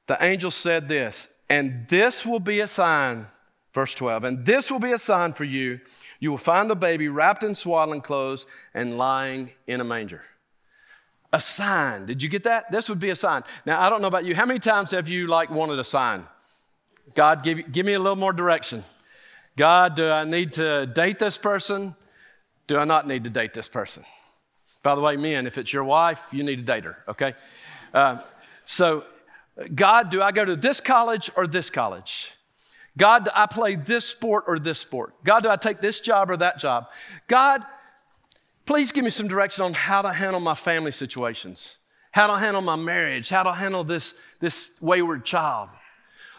the 0.07 0.17
angel 0.23 0.49
said 0.49 0.87
this, 0.87 1.27
and 1.49 1.87
this 1.87 2.25
will 2.25 2.39
be 2.39 2.61
a 2.61 2.67
sign, 2.67 3.27
verse 3.73 3.93
12, 3.93 4.23
and 4.23 4.45
this 4.45 4.71
will 4.71 4.79
be 4.79 4.93
a 4.93 4.97
sign 4.97 5.33
for 5.33 5.43
you. 5.43 5.79
You 6.19 6.31
will 6.31 6.39
find 6.39 6.67
the 6.67 6.75
baby 6.75 7.09
wrapped 7.09 7.43
in 7.43 7.53
swaddling 7.53 8.01
clothes 8.01 8.47
and 8.73 8.97
lying 8.97 9.51
in 9.67 9.81
a 9.81 9.83
manger. 9.83 10.23
A 11.31 11.39
sign. 11.39 12.07
Did 12.07 12.23
you 12.23 12.29
get 12.29 12.43
that? 12.45 12.71
This 12.71 12.89
would 12.89 12.99
be 12.99 13.11
a 13.11 13.15
sign. 13.15 13.43
Now, 13.65 13.79
I 13.79 13.89
don't 13.89 14.01
know 14.01 14.07
about 14.07 14.25
you. 14.25 14.35
How 14.35 14.45
many 14.45 14.59
times 14.59 14.91
have 14.91 15.07
you 15.07 15.27
like 15.27 15.51
wanted 15.51 15.77
a 15.77 15.83
sign? 15.83 16.25
God, 17.13 17.43
give, 17.43 17.71
give 17.71 17.85
me 17.85 17.93
a 17.93 17.99
little 17.99 18.15
more 18.15 18.33
direction. 18.33 18.83
God, 19.57 19.95
do 19.95 20.09
I 20.09 20.23
need 20.23 20.53
to 20.53 20.85
date 20.85 21.19
this 21.19 21.37
person? 21.37 21.95
Do 22.67 22.77
I 22.77 22.85
not 22.85 23.07
need 23.07 23.25
to 23.25 23.29
date 23.29 23.53
this 23.53 23.67
person? 23.67 24.03
By 24.83 24.95
the 24.95 25.01
way, 25.01 25.17
men, 25.17 25.45
if 25.45 25.57
it's 25.57 25.71
your 25.71 25.83
wife, 25.83 26.21
you 26.31 26.43
need 26.43 26.55
to 26.55 26.61
date 26.63 26.85
her, 26.85 26.97
okay? 27.07 27.33
Uh, 27.93 28.19
so, 28.65 29.03
God, 29.75 30.09
do 30.09 30.21
I 30.21 30.31
go 30.31 30.45
to 30.45 30.55
this 30.55 30.79
college 30.81 31.29
or 31.35 31.47
this 31.47 31.69
college? 31.69 32.31
God, 32.97 33.25
do 33.25 33.31
I 33.33 33.45
play 33.45 33.75
this 33.75 34.05
sport 34.05 34.45
or 34.47 34.59
this 34.59 34.79
sport? 34.79 35.13
God, 35.23 35.43
do 35.43 35.49
I 35.49 35.55
take 35.55 35.81
this 35.81 35.99
job 35.99 36.29
or 36.29 36.37
that 36.37 36.59
job? 36.59 36.87
God, 37.27 37.63
please 38.65 38.91
give 38.91 39.03
me 39.03 39.11
some 39.11 39.27
direction 39.27 39.63
on 39.65 39.73
how 39.73 40.01
to 40.01 40.11
handle 40.11 40.39
my 40.39 40.55
family 40.55 40.91
situations, 40.91 41.77
how 42.11 42.27
to 42.27 42.37
handle 42.37 42.61
my 42.61 42.75
marriage, 42.75 43.29
how 43.29 43.43
to 43.43 43.53
handle 43.53 43.83
this, 43.83 44.13
this 44.39 44.71
wayward 44.81 45.25
child. 45.25 45.69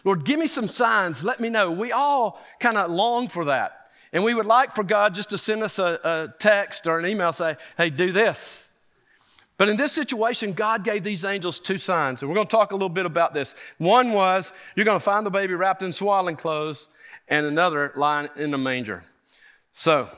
Lord, 0.05 0.25
give 0.25 0.39
me 0.39 0.47
some 0.47 0.69
signs. 0.69 1.23
Let 1.23 1.41
me 1.41 1.49
know. 1.49 1.71
We 1.71 1.93
all 1.93 2.43
kind 2.61 2.77
of 2.77 2.91
long 2.91 3.29
for 3.29 3.47
that. 3.47 3.91
And 4.13 4.25
we 4.25 4.35
would 4.35 4.47
like 4.47 4.75
for 4.75 4.85
God 4.85 5.15
just 5.15 5.31
to 5.31 5.39
send 5.39 5.63
us 5.63 5.79
a, 5.79 6.01
a 6.05 6.35
text 6.39 6.87
or 6.87 6.99
an 6.99 7.07
email 7.07 7.33
say, 7.33 7.57
hey, 7.77 7.89
do 7.89 8.13
this. 8.13 8.69
But 9.57 9.69
in 9.69 9.77
this 9.77 9.93
situation, 9.93 10.55
God 10.55 10.85
gave 10.85 11.05
these 11.05 11.25
angels 11.25 11.61
two 11.61 11.79
signs. 11.79 12.21
And 12.21 12.29
we're 12.29 12.35
going 12.35 12.47
to 12.47 12.51
talk 12.51 12.73
a 12.73 12.75
little 12.75 12.89
bit 12.89 13.07
about 13.07 13.33
this. 13.33 13.55
One 13.79 14.13
was 14.13 14.53
you're 14.75 14.85
going 14.85 14.99
to 14.99 15.05
find 15.05 15.25
the 15.25 15.31
baby 15.31 15.55
wrapped 15.55 15.83
in 15.83 15.93
swaddling 15.93 16.37
clothes, 16.37 16.89
and 17.29 17.47
another 17.47 17.93
lying 17.97 18.29
in 18.37 18.51
the 18.51 18.59
manger. 18.59 19.05
So 19.73 20.09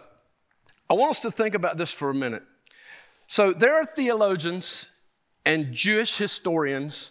I 0.90 0.94
want 0.94 1.12
us 1.12 1.20
to 1.20 1.30
think 1.30 1.54
about 1.54 1.76
this 1.76 1.92
for 1.92 2.10
a 2.10 2.14
minute. 2.14 2.42
So 3.28 3.52
there 3.52 3.74
are 3.74 3.86
theologians 3.86 4.86
and 5.44 5.72
Jewish 5.72 6.16
historians 6.16 7.10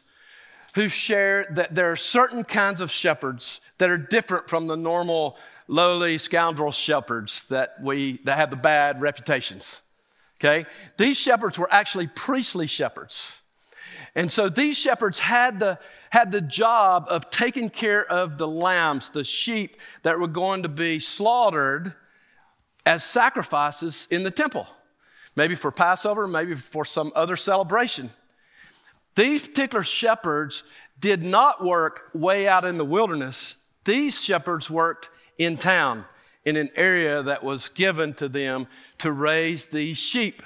who 0.73 0.87
share 0.87 1.47
that 1.51 1.75
there 1.75 1.91
are 1.91 1.95
certain 1.95 2.43
kinds 2.43 2.81
of 2.81 2.91
shepherds 2.91 3.61
that 3.77 3.89
are 3.89 3.97
different 3.97 4.49
from 4.49 4.67
the 4.67 4.77
normal 4.77 5.37
lowly 5.67 6.17
scoundrel 6.17 6.71
shepherds 6.71 7.45
that 7.49 7.75
we 7.81 8.19
that 8.25 8.37
have 8.37 8.49
the 8.49 8.55
bad 8.55 9.01
reputations. 9.01 9.81
Okay? 10.39 10.65
These 10.97 11.17
shepherds 11.17 11.57
were 11.57 11.71
actually 11.71 12.07
priestly 12.07 12.67
shepherds. 12.67 13.31
And 14.15 14.31
so 14.31 14.49
these 14.49 14.77
shepherds 14.77 15.17
had 15.17 15.59
the, 15.59 15.79
had 16.09 16.31
the 16.31 16.41
job 16.41 17.07
of 17.09 17.29
taking 17.29 17.69
care 17.69 18.05
of 18.05 18.37
the 18.37 18.47
lambs, 18.47 19.09
the 19.09 19.23
sheep 19.23 19.77
that 20.03 20.19
were 20.19 20.27
going 20.27 20.63
to 20.63 20.69
be 20.69 20.99
slaughtered 20.99 21.93
as 22.85 23.03
sacrifices 23.03 24.07
in 24.11 24.23
the 24.23 24.31
temple. 24.31 24.67
maybe 25.35 25.55
for 25.55 25.71
Passover, 25.71 26.27
maybe 26.27 26.55
for 26.55 26.85
some 26.85 27.11
other 27.15 27.35
celebration. 27.35 28.11
These 29.15 29.47
particular 29.47 29.83
shepherds 29.83 30.63
did 30.99 31.21
not 31.21 31.63
work 31.63 32.09
way 32.13 32.47
out 32.47 32.65
in 32.65 32.77
the 32.77 32.85
wilderness. 32.85 33.57
These 33.85 34.19
shepherds 34.19 34.69
worked 34.69 35.09
in 35.37 35.57
town, 35.57 36.05
in 36.45 36.55
an 36.55 36.69
area 36.75 37.21
that 37.23 37.43
was 37.43 37.69
given 37.69 38.13
to 38.15 38.27
them 38.27 38.67
to 38.99 39.11
raise 39.11 39.67
these 39.67 39.97
sheep. 39.97 40.41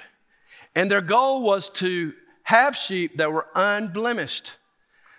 And 0.74 0.90
their 0.90 1.00
goal 1.00 1.42
was 1.42 1.70
to 1.70 2.12
have 2.42 2.76
sheep 2.76 3.16
that 3.18 3.32
were 3.32 3.46
unblemished, 3.54 4.56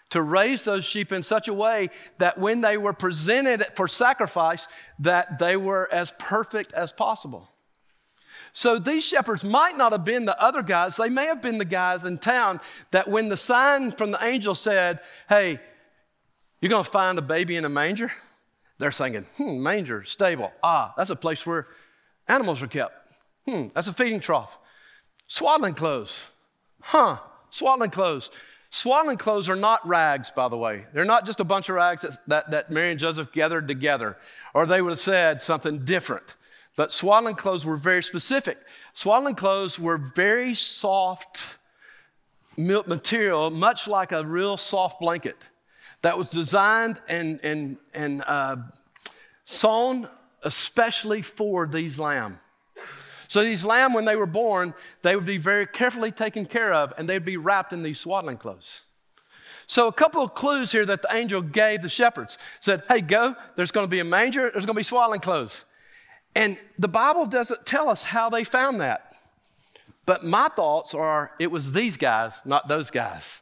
to 0.10 0.22
raise 0.22 0.64
those 0.64 0.86
sheep 0.86 1.12
in 1.12 1.22
such 1.22 1.48
a 1.48 1.54
way 1.54 1.90
that 2.18 2.38
when 2.38 2.62
they 2.62 2.78
were 2.78 2.94
presented 2.94 3.66
for 3.76 3.88
sacrifice, 3.88 4.68
that 5.00 5.38
they 5.40 5.56
were 5.56 5.88
as 5.92 6.14
perfect 6.18 6.74
as 6.74 6.92
possible. 6.92 7.48
So 8.54 8.80
these 8.80 9.04
shepherds 9.04 9.44
might 9.44 9.78
not 9.78 9.92
have 9.92 10.04
been 10.04 10.26
the 10.26 10.42
other 10.42 10.62
guys. 10.62 10.98
They 10.98 11.10
may 11.10 11.26
have 11.26 11.42
been 11.42 11.58
the 11.58 11.66
guys 11.66 12.06
in 12.06 12.18
town 12.18 12.60
that 12.92 13.08
when 13.08 13.30
the 13.30 13.38
sign 13.38 13.92
from 13.92 14.12
the 14.12 14.24
angel 14.24 14.56
said, 14.56 15.00
Hey, 15.28 15.60
you're 16.62 16.70
going 16.70 16.84
to 16.84 16.92
find 16.92 17.18
a 17.18 17.22
baby 17.22 17.56
in 17.56 17.66
a 17.66 17.70
manger, 17.70 18.12
they're 18.78 18.92
thinking, 18.92 19.26
Hmm, 19.38 19.62
manger, 19.62 20.04
stable. 20.04 20.52
Ah, 20.64 20.94
that's 20.98 21.10
a 21.10 21.16
place 21.16 21.46
where 21.46 21.68
animals 22.28 22.62
are 22.62 22.68
kept. 22.68 22.94
Hmm, 23.46 23.68
that's 23.74 23.88
a 23.88 23.94
feeding 23.94 24.20
trough. 24.20 24.58
Swaddling 25.28 25.76
clothes. 25.76 26.22
Huh, 26.82 27.18
swaddling 27.52 27.92
clothes. 27.92 28.32
Swaddling 28.72 29.18
clothes 29.18 29.50
are 29.50 29.56
not 29.56 29.88
rags, 29.88 30.32
by 30.32 30.48
the 30.48 30.58
way. 30.58 30.86
They're 30.94 31.06
not 31.06 31.26
just 31.26 31.40
a 31.40 31.44
bunch 31.44 31.70
of 31.70 31.76
rags 31.76 32.04
that, 32.04 32.20
that, 32.28 32.52
that 32.52 32.72
Mary 32.72 32.92
and 32.92 33.00
Joseph 33.00 33.32
gathered 33.32 33.68
together, 33.68 34.18
or 34.54 34.66
they 34.66 34.82
would 34.82 34.92
have 34.92 35.00
said 35.00 35.42
something 35.42 35.86
different. 35.86 36.36
But 36.80 36.94
swaddling 36.94 37.36
clothes 37.36 37.66
were 37.66 37.76
very 37.76 38.02
specific. 38.02 38.58
Swaddling 38.94 39.36
clothes 39.36 39.78
were 39.78 39.98
very 39.98 40.56
soft 40.56 41.44
material, 42.56 43.50
much 43.50 43.86
like 43.86 44.14
a 44.14 44.24
real 44.24 44.56
soft 44.56 45.02
blanket, 45.02 45.36
that 46.04 46.18
was 46.18 46.30
designed 46.30 47.02
and, 47.10 47.42
and, 47.44 47.76
and 47.94 48.24
uh, 48.26 48.56
sewn 49.44 50.08
especially 50.44 51.22
for 51.22 51.68
these 51.68 52.00
lamb. 52.00 52.40
So 53.28 53.44
these 53.44 53.66
lamb, 53.66 53.92
when 53.94 54.06
they 54.06 54.16
were 54.16 54.26
born, 54.26 54.74
they 55.02 55.18
would 55.18 55.26
be 55.26 55.38
very 55.38 55.68
carefully 55.68 56.14
taken 56.14 56.46
care 56.46 56.74
of, 56.74 56.94
and 56.98 57.10
they'd 57.10 57.26
be 57.26 57.36
wrapped 57.36 57.74
in 57.74 57.84
these 57.84 58.00
swaddling 58.00 58.38
clothes. 58.38 58.84
So, 59.68 59.88
a 59.88 59.94
couple 59.94 60.24
of 60.24 60.34
clues 60.34 60.72
here 60.72 60.86
that 60.86 61.02
the 61.02 61.14
angel 61.14 61.42
gave 61.42 61.82
the 61.82 61.90
shepherds 61.90 62.38
said, 62.62 62.84
Hey, 62.88 63.02
go, 63.02 63.36
there's 63.58 63.72
going 63.72 63.86
to 63.86 63.92
be 63.92 64.00
a 64.00 64.06
manger, 64.06 64.44
there's 64.44 64.66
going 64.66 64.76
to 64.76 64.80
be 64.80 64.84
swaddling 64.84 65.20
clothes. 65.20 65.66
And 66.40 66.58
the 66.78 66.88
Bible 66.88 67.26
doesn't 67.26 67.66
tell 67.66 67.90
us 67.90 68.02
how 68.02 68.30
they 68.30 68.46
found 68.46 68.80
that. 68.80 69.12
But 70.06 70.24
my 70.24 70.48
thoughts 70.48 70.94
are 70.94 71.32
it 71.38 71.52
was 71.52 71.74
these 71.74 71.98
guys, 71.98 72.40
not 72.46 72.70
those 72.70 72.92
guys. 72.92 73.42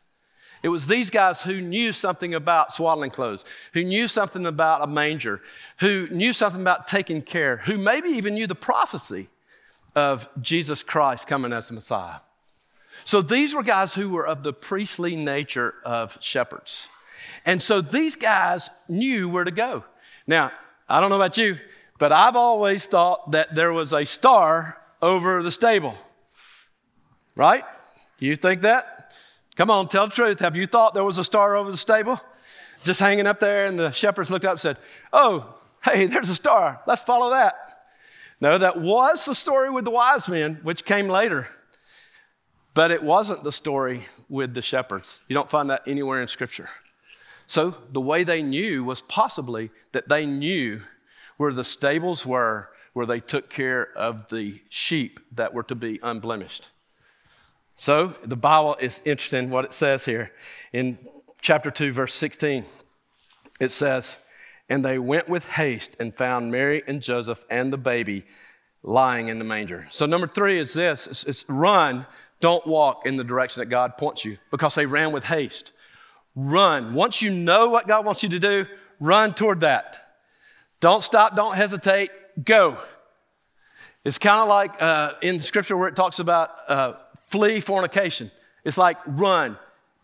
It 0.63 0.69
was 0.69 0.87
these 0.87 1.11
guys 1.11 1.39
who 1.43 1.61
knew 1.61 1.93
something 1.93 2.33
about 2.33 2.73
swaddling 2.73 3.11
clothes, 3.11 3.45
who 3.73 3.83
knew 3.83 4.07
something 4.07 4.47
about 4.47 4.81
a 4.81 4.87
manger, 4.87 5.41
who 5.79 6.07
knew 6.09 6.33
something 6.33 6.59
about 6.59 6.87
taking 6.87 7.21
care, 7.21 7.57
who 7.57 7.77
maybe 7.77 8.09
even 8.09 8.33
knew 8.33 8.47
the 8.47 8.55
prophecy 8.55 9.27
of 9.95 10.27
Jesus 10.41 10.81
Christ 10.81 11.27
coming 11.27 11.53
as 11.53 11.67
the 11.67 11.75
Messiah. 11.75 12.21
So 13.05 13.21
these 13.21 13.53
were 13.53 13.61
guys 13.61 13.93
who 13.93 14.09
were 14.09 14.25
of 14.25 14.41
the 14.41 14.53
priestly 14.53 15.15
nature 15.15 15.75
of 15.85 16.17
shepherds. 16.19 16.87
And 17.45 17.61
so 17.61 17.79
these 17.79 18.15
guys 18.15 18.71
knew 18.89 19.29
where 19.29 19.43
to 19.43 19.51
go. 19.51 19.83
Now, 20.25 20.51
I 20.89 20.99
don't 20.99 21.11
know 21.11 21.15
about 21.17 21.37
you, 21.37 21.59
but 21.97 22.11
I've 22.11 22.35
always 22.35 22.85
thought 22.85 23.31
that 23.31 23.55
there 23.55 23.73
was 23.73 23.93
a 23.93 24.05
star 24.05 24.77
over 25.01 25.43
the 25.43 25.51
stable. 25.51 25.95
Right? 27.35 27.63
You 28.19 28.35
think 28.35 28.61
that? 28.61 29.13
Come 29.55 29.71
on, 29.71 29.87
tell 29.87 30.07
the 30.07 30.13
truth. 30.13 30.39
Have 30.39 30.55
you 30.55 30.67
thought 30.67 30.93
there 30.93 31.03
was 31.03 31.17
a 31.17 31.23
star 31.23 31.55
over 31.55 31.71
the 31.71 31.77
stable? 31.77 32.19
Just 32.83 32.99
hanging 32.99 33.25
up 33.25 33.39
there, 33.39 33.65
and 33.65 33.79
the 33.79 33.91
shepherds 33.91 34.29
looked 34.29 34.45
up 34.45 34.53
and 34.53 34.61
said, 34.61 34.77
Oh, 35.11 35.55
hey, 35.83 36.05
there's 36.05 36.29
a 36.29 36.35
star. 36.35 36.81
Let's 36.85 37.01
follow 37.01 37.31
that. 37.31 37.55
No, 38.39 38.57
that 38.57 38.79
was 38.79 39.25
the 39.25 39.33
story 39.33 39.71
with 39.71 39.83
the 39.83 39.91
wise 39.91 40.27
men, 40.27 40.59
which 40.61 40.85
came 40.85 41.09
later. 41.09 41.47
But 42.75 42.91
it 42.91 43.01
wasn't 43.01 43.43
the 43.43 43.51
story 43.51 44.05
with 44.29 44.53
the 44.53 44.61
shepherds. 44.61 45.21
You 45.27 45.33
don't 45.33 45.49
find 45.49 45.71
that 45.71 45.81
anywhere 45.87 46.21
in 46.21 46.27
Scripture. 46.27 46.69
So 47.47 47.75
the 47.91 48.01
way 48.01 48.23
they 48.23 48.43
knew 48.43 48.83
was 48.83 49.01
possibly 49.01 49.71
that 49.93 50.07
they 50.09 50.27
knew 50.27 50.81
where 51.37 51.53
the 51.53 51.63
stables 51.63 52.25
were, 52.25 52.69
where 52.93 53.05
they 53.05 53.19
took 53.19 53.49
care 53.49 53.89
of 53.95 54.27
the 54.29 54.59
sheep 54.69 55.19
that 55.35 55.53
were 55.53 55.63
to 55.63 55.75
be 55.75 55.99
unblemished. 56.03 56.69
So 57.75 58.15
the 58.25 58.35
Bible 58.35 58.75
is 58.79 59.01
interesting 59.05 59.49
what 59.51 59.65
it 59.65 59.73
says 59.73 60.03
here. 60.03 60.31
In 60.73 60.97
chapter 61.41 61.69
2, 61.69 61.93
verse 61.93 62.15
16, 62.15 62.65
it 63.59 63.71
says, 63.71 64.17
And 64.67 64.83
they 64.83 64.97
went 64.97 65.29
with 65.29 65.47
haste 65.47 65.95
and 65.99 66.15
found 66.15 66.51
Mary 66.51 66.81
and 66.87 67.01
Joseph 67.01 67.45
and 67.49 67.71
the 67.71 67.77
baby 67.77 68.25
lying 68.81 69.27
in 69.27 69.37
the 69.37 69.45
manger. 69.45 69.87
So, 69.91 70.05
number 70.05 70.27
three 70.27 70.59
is 70.59 70.73
this 70.73 71.07
it's, 71.07 71.23
it's 71.25 71.45
run, 71.47 72.05
don't 72.39 72.65
walk 72.65 73.05
in 73.05 73.15
the 73.15 73.23
direction 73.23 73.61
that 73.61 73.67
God 73.67 73.97
points 73.97 74.25
you 74.25 74.37
because 74.49 74.75
they 74.75 74.85
ran 74.85 75.11
with 75.11 75.23
haste. 75.23 75.71
Run. 76.35 76.93
Once 76.93 77.21
you 77.21 77.31
know 77.31 77.69
what 77.69 77.87
God 77.87 78.05
wants 78.05 78.23
you 78.23 78.29
to 78.29 78.39
do, 78.39 78.65
run 78.99 79.33
toward 79.33 79.61
that. 79.61 80.06
Don't 80.79 81.03
stop, 81.03 81.35
don't 81.35 81.55
hesitate, 81.55 82.11
go. 82.43 82.77
It's 84.05 84.19
kind 84.19 84.41
of 84.41 84.47
like 84.47 84.81
uh, 84.81 85.13
in 85.21 85.39
scripture 85.39 85.75
where 85.75 85.87
it 85.87 85.95
talks 85.95 86.19
about 86.19 86.51
uh, 86.67 86.93
flee 87.27 87.59
fornication. 87.59 88.31
It's 88.63 88.77
like 88.77 88.97
run, 89.05 89.57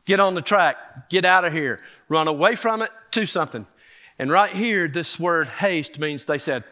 get 0.05 0.19
on 0.19 0.35
the 0.35 0.41
track, 0.41 1.09
get 1.09 1.25
out 1.25 1.45
of 1.45 1.53
here, 1.53 1.79
run 2.09 2.27
away 2.27 2.55
from 2.55 2.81
it 2.81 2.89
to 3.11 3.25
something. 3.25 3.65
And 4.19 4.31
right 4.31 4.51
here, 4.51 4.87
this 4.87 5.19
word 5.19 5.47
haste 5.47 5.99
means 5.99 6.25
they 6.25 6.39
said, 6.39 6.63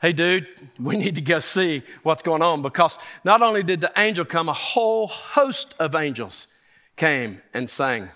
Hey, 0.00 0.12
dude, 0.12 0.46
we 0.78 0.96
need 0.96 1.16
to 1.16 1.20
go 1.20 1.40
see 1.40 1.82
what's 2.02 2.22
going 2.22 2.40
on 2.40 2.62
because 2.62 2.98
not 3.22 3.42
only 3.42 3.62
did 3.62 3.82
the 3.82 3.92
angel 3.98 4.24
come, 4.24 4.48
a 4.48 4.54
whole 4.54 5.08
host 5.08 5.74
of 5.78 5.94
angels 5.94 6.48
came 6.96 7.42
and 7.52 7.68
sang. 7.68 8.08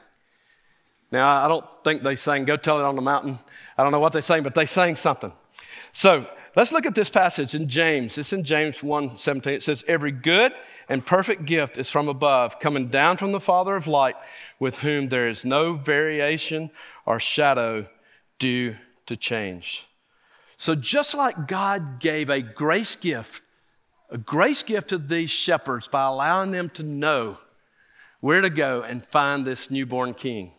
Now, 1.15 1.45
I 1.45 1.47
don't 1.47 1.65
think 1.85 2.03
they 2.03 2.17
sang, 2.17 2.45
Go 2.45 2.57
Tell 2.57 2.77
It 2.81 2.83
on 2.83 2.97
the 2.97 3.01
Mountain. 3.01 3.39
I 3.79 3.85
don't 3.85 3.93
know 3.93 4.01
what 4.01 4.13
they 4.13 4.21
sang, 4.21 4.43
but 4.43 4.57
they 4.57 4.67
sang 4.67 4.97
something. 4.97 5.33
So 5.93 6.27
let's 6.57 6.73
look 6.73 6.87
at 6.87 6.97
this 6.97 7.09
passage 7.09 7.55
in 7.55 7.69
James. 7.69 8.19
It's 8.19 8.33
in 8.33 8.43
James 8.43 8.83
1 8.83 9.17
17. 9.17 9.55
It 9.55 9.63
says, 9.63 9.85
Every 9.87 10.11
good 10.11 10.53
and 10.89 11.07
perfect 11.07 11.45
gift 11.45 11.79
is 11.79 11.89
from 11.89 12.09
above, 12.09 12.59
coming 12.59 12.89
down 12.89 13.17
from 13.17 13.31
the 13.31 13.39
Father 13.39 13.77
of 13.77 13.87
light, 13.87 14.17
with 14.59 14.79
whom 14.79 15.09
there 15.09 15.29
is 15.29 15.45
no 15.45 15.75
variation 15.75 16.73
or 17.07 17.21
shadow 17.21 17.87
due 18.41 18.75
to 19.07 19.17
change. 19.17 19.87
So, 20.57 20.75
just 20.75 21.15
like 21.15 21.47
God 21.47 22.01
gave 22.01 22.29
a 22.29 22.43
grace 22.43 22.97
gift, 22.97 23.41
a 24.11 24.19
grace 24.19 24.65
gift 24.65 24.89
to 24.89 24.99
these 24.99 25.31
shepherds 25.31 25.87
by 25.87 26.07
allowing 26.07 26.51
them 26.51 26.71
to 26.71 26.83
know 26.83 27.39
where 28.19 28.41
to 28.41 28.51
go 28.51 28.83
and 28.83 29.05
find 29.05 29.45
this 29.45 29.71
newborn 29.71 30.13
king, 30.15 30.51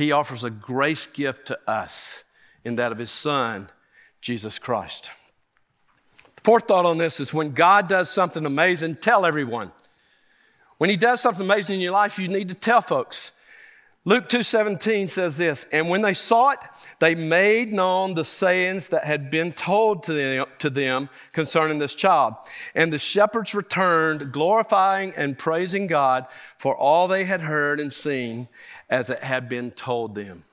he 0.00 0.12
offers 0.12 0.44
a 0.44 0.50
grace 0.50 1.06
gift 1.06 1.46
to 1.46 1.58
us 1.70 2.24
in 2.64 2.76
that 2.76 2.92
of 2.92 2.98
his 2.98 3.10
son, 3.10 3.68
Jesus 4.20 4.58
Christ. 4.58 5.10
The 6.36 6.42
fourth 6.42 6.66
thought 6.66 6.86
on 6.86 6.98
this 6.98 7.20
is 7.20 7.34
when 7.34 7.52
God 7.52 7.88
does 7.88 8.10
something 8.10 8.46
amazing, 8.46 8.96
tell 8.96 9.26
everyone. 9.26 9.72
When 10.78 10.88
he 10.88 10.96
does 10.96 11.20
something 11.20 11.44
amazing 11.44 11.76
in 11.76 11.80
your 11.82 11.92
life, 11.92 12.18
you 12.18 12.28
need 12.28 12.48
to 12.48 12.54
tell 12.54 12.80
folks. 12.80 13.32
Luke 14.06 14.30
2:17 14.30 15.10
says 15.10 15.36
this, 15.36 15.66
and 15.72 15.90
when 15.90 16.00
they 16.00 16.14
saw 16.14 16.50
it, 16.50 16.58
they 17.00 17.14
made 17.14 17.70
known 17.70 18.14
the 18.14 18.24
sayings 18.24 18.88
that 18.88 19.04
had 19.04 19.30
been 19.30 19.52
told 19.52 20.04
to 20.04 20.14
them, 20.14 20.46
to 20.58 20.70
them 20.70 21.10
concerning 21.32 21.78
this 21.78 21.94
child. 21.94 22.34
And 22.74 22.90
the 22.90 22.98
shepherds 22.98 23.54
returned, 23.54 24.32
glorifying 24.32 25.12
and 25.16 25.36
praising 25.36 25.86
God 25.86 26.26
for 26.56 26.74
all 26.74 27.08
they 27.08 27.26
had 27.26 27.42
heard 27.42 27.78
and 27.78 27.92
seen 27.92 28.48
as 28.88 29.10
it 29.10 29.22
had 29.22 29.50
been 29.50 29.70
told 29.70 30.14
them. 30.14 30.44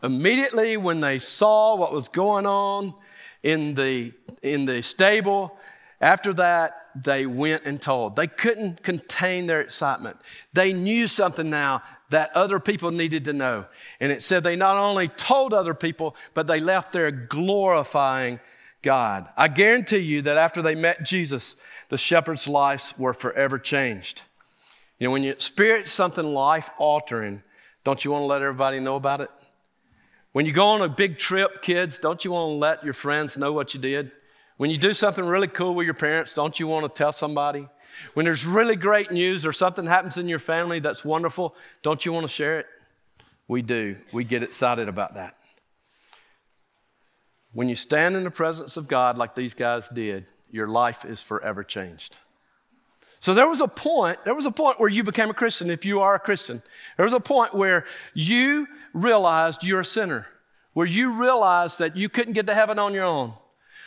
Immediately 0.00 0.76
when 0.76 1.00
they 1.00 1.18
saw 1.18 1.74
what 1.74 1.92
was 1.92 2.08
going 2.08 2.46
on 2.46 2.94
in 3.42 3.74
the, 3.74 4.12
in 4.42 4.64
the 4.64 4.80
stable, 4.82 5.58
after 6.00 6.32
that, 6.34 6.79
they 6.94 7.26
went 7.26 7.64
and 7.64 7.80
told. 7.80 8.16
They 8.16 8.26
couldn't 8.26 8.82
contain 8.82 9.46
their 9.46 9.60
excitement. 9.60 10.16
They 10.52 10.72
knew 10.72 11.06
something 11.06 11.48
now 11.48 11.82
that 12.10 12.34
other 12.34 12.58
people 12.60 12.90
needed 12.90 13.24
to 13.26 13.32
know. 13.32 13.66
And 14.00 14.10
it 14.10 14.22
said 14.22 14.42
they 14.42 14.56
not 14.56 14.76
only 14.76 15.08
told 15.08 15.54
other 15.54 15.74
people, 15.74 16.16
but 16.34 16.46
they 16.46 16.60
left 16.60 16.92
there 16.92 17.10
glorifying 17.10 18.40
God. 18.82 19.28
I 19.36 19.48
guarantee 19.48 19.98
you 19.98 20.22
that 20.22 20.36
after 20.36 20.62
they 20.62 20.74
met 20.74 21.04
Jesus, 21.04 21.56
the 21.88 21.98
shepherds' 21.98 22.48
lives 22.48 22.94
were 22.98 23.14
forever 23.14 23.58
changed. 23.58 24.22
You 24.98 25.06
know, 25.06 25.12
when 25.12 25.22
you 25.22 25.30
experience 25.30 25.90
something 25.90 26.24
life 26.24 26.70
altering, 26.78 27.42
don't 27.84 28.04
you 28.04 28.10
want 28.10 28.22
to 28.22 28.26
let 28.26 28.42
everybody 28.42 28.80
know 28.80 28.96
about 28.96 29.20
it? 29.20 29.30
When 30.32 30.46
you 30.46 30.52
go 30.52 30.66
on 30.66 30.82
a 30.82 30.88
big 30.88 31.18
trip, 31.18 31.62
kids, 31.62 31.98
don't 31.98 32.24
you 32.24 32.30
want 32.30 32.50
to 32.50 32.54
let 32.54 32.84
your 32.84 32.92
friends 32.92 33.36
know 33.36 33.52
what 33.52 33.74
you 33.74 33.80
did? 33.80 34.12
When 34.60 34.68
you 34.68 34.76
do 34.76 34.92
something 34.92 35.24
really 35.24 35.48
cool 35.48 35.74
with 35.74 35.86
your 35.86 35.94
parents, 35.94 36.34
don't 36.34 36.60
you 36.60 36.66
want 36.66 36.84
to 36.84 36.90
tell 36.90 37.12
somebody? 37.12 37.66
When 38.12 38.26
there's 38.26 38.44
really 38.44 38.76
great 38.76 39.10
news 39.10 39.46
or 39.46 39.54
something 39.54 39.86
happens 39.86 40.18
in 40.18 40.28
your 40.28 40.38
family 40.38 40.80
that's 40.80 41.02
wonderful, 41.02 41.54
don't 41.82 42.04
you 42.04 42.12
want 42.12 42.24
to 42.24 42.28
share 42.28 42.58
it? 42.58 42.66
We 43.48 43.62
do. 43.62 43.96
We 44.12 44.22
get 44.24 44.42
excited 44.42 44.86
about 44.86 45.14
that. 45.14 45.34
When 47.54 47.70
you 47.70 47.74
stand 47.74 48.16
in 48.16 48.24
the 48.24 48.30
presence 48.30 48.76
of 48.76 48.86
God 48.86 49.16
like 49.16 49.34
these 49.34 49.54
guys 49.54 49.88
did, 49.88 50.26
your 50.50 50.68
life 50.68 51.06
is 51.06 51.22
forever 51.22 51.64
changed. 51.64 52.18
So 53.20 53.32
there 53.32 53.48
was 53.48 53.62
a 53.62 53.66
point, 53.66 54.22
there 54.26 54.34
was 54.34 54.44
a 54.44 54.50
point 54.50 54.78
where 54.78 54.90
you 54.90 55.02
became 55.02 55.30
a 55.30 55.34
Christian 55.34 55.70
if 55.70 55.86
you 55.86 56.00
are 56.00 56.16
a 56.16 56.20
Christian. 56.20 56.62
There 56.98 57.04
was 57.04 57.14
a 57.14 57.18
point 57.20 57.54
where 57.54 57.86
you 58.12 58.68
realized 58.92 59.64
you're 59.64 59.80
a 59.80 59.86
sinner, 59.86 60.26
where 60.74 60.86
you 60.86 61.18
realized 61.18 61.78
that 61.78 61.96
you 61.96 62.10
couldn't 62.10 62.34
get 62.34 62.46
to 62.48 62.54
heaven 62.54 62.78
on 62.78 62.92
your 62.92 63.04
own, 63.04 63.32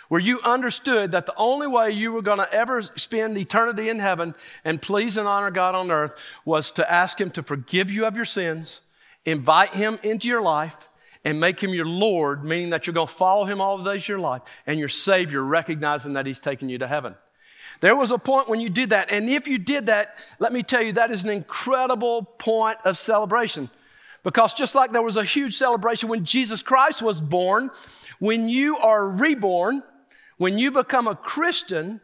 where 0.09 0.21
you 0.21 0.39
understood 0.41 1.11
that 1.11 1.25
the 1.25 1.35
only 1.35 1.67
way 1.67 1.91
you 1.91 2.11
were 2.11 2.21
going 2.21 2.39
to 2.39 2.53
ever 2.53 2.81
spend 2.81 3.37
eternity 3.37 3.89
in 3.89 3.99
heaven 3.99 4.35
and 4.63 4.81
please 4.81 5.17
and 5.17 5.27
honor 5.27 5.51
God 5.51 5.75
on 5.75 5.91
earth 5.91 6.13
was 6.45 6.71
to 6.71 6.91
ask 6.91 7.19
Him 7.19 7.31
to 7.31 7.43
forgive 7.43 7.91
you 7.91 8.05
of 8.05 8.15
your 8.15 8.25
sins, 8.25 8.81
invite 9.25 9.69
Him 9.69 9.99
into 10.03 10.27
your 10.27 10.41
life, 10.41 10.75
and 11.25 11.39
make 11.39 11.61
Him 11.61 11.73
your 11.73 11.85
Lord, 11.85 12.43
meaning 12.43 12.71
that 12.71 12.85
you're 12.85 12.93
going 12.93 13.07
to 13.07 13.13
follow 13.13 13.45
Him 13.45 13.61
all 13.61 13.77
the 13.77 13.91
days 13.91 14.03
of 14.03 14.09
your 14.09 14.19
life, 14.19 14.41
and 14.67 14.77
your 14.77 14.89
Savior, 14.89 15.41
recognizing 15.41 16.13
that 16.13 16.25
He's 16.25 16.39
taking 16.39 16.69
you 16.69 16.77
to 16.79 16.87
heaven. 16.87 17.15
There 17.79 17.95
was 17.95 18.11
a 18.11 18.17
point 18.17 18.49
when 18.49 18.59
you 18.61 18.69
did 18.69 18.91
that. 18.91 19.11
And 19.11 19.29
if 19.29 19.47
you 19.47 19.57
did 19.57 19.87
that, 19.87 20.15
let 20.39 20.53
me 20.53 20.63
tell 20.63 20.81
you, 20.81 20.93
that 20.93 21.11
is 21.11 21.23
an 21.23 21.29
incredible 21.29 22.23
point 22.23 22.77
of 22.85 22.97
celebration. 22.97 23.69
Because 24.23 24.53
just 24.53 24.73
like 24.73 24.93
there 24.93 25.01
was 25.01 25.17
a 25.17 25.23
huge 25.23 25.57
celebration 25.57 26.07
when 26.07 26.23
Jesus 26.23 26.61
Christ 26.61 27.01
was 27.01 27.19
born, 27.19 27.71
when 28.19 28.47
you 28.47 28.77
are 28.77 29.05
reborn, 29.05 29.83
when 30.37 30.57
you 30.57 30.71
become 30.71 31.07
a 31.07 31.15
Christian, 31.15 32.01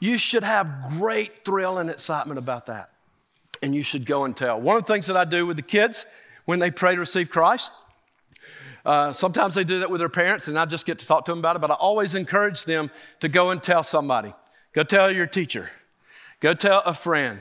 you 0.00 0.18
should 0.18 0.42
have 0.42 0.90
great 0.90 1.44
thrill 1.44 1.78
and 1.78 1.88
excitement 1.88 2.38
about 2.38 2.66
that. 2.66 2.90
And 3.62 3.74
you 3.74 3.82
should 3.82 4.04
go 4.04 4.24
and 4.24 4.36
tell. 4.36 4.60
One 4.60 4.76
of 4.76 4.86
the 4.86 4.92
things 4.92 5.06
that 5.06 5.16
I 5.16 5.24
do 5.24 5.46
with 5.46 5.56
the 5.56 5.62
kids 5.62 6.06
when 6.44 6.58
they 6.58 6.70
pray 6.70 6.94
to 6.94 7.00
receive 7.00 7.30
Christ, 7.30 7.72
uh, 8.84 9.12
sometimes 9.12 9.54
they 9.54 9.64
do 9.64 9.80
that 9.80 9.90
with 9.90 10.00
their 10.00 10.10
parents, 10.10 10.48
and 10.48 10.58
I 10.58 10.66
just 10.66 10.84
get 10.84 10.98
to 10.98 11.06
talk 11.06 11.24
to 11.24 11.32
them 11.32 11.38
about 11.38 11.56
it, 11.56 11.60
but 11.60 11.70
I 11.70 11.74
always 11.74 12.14
encourage 12.14 12.64
them 12.64 12.90
to 13.20 13.28
go 13.28 13.50
and 13.50 13.62
tell 13.62 13.82
somebody. 13.82 14.34
Go 14.74 14.82
tell 14.82 15.10
your 15.10 15.26
teacher. 15.26 15.70
Go 16.40 16.52
tell 16.52 16.82
a 16.84 16.92
friend. 16.92 17.40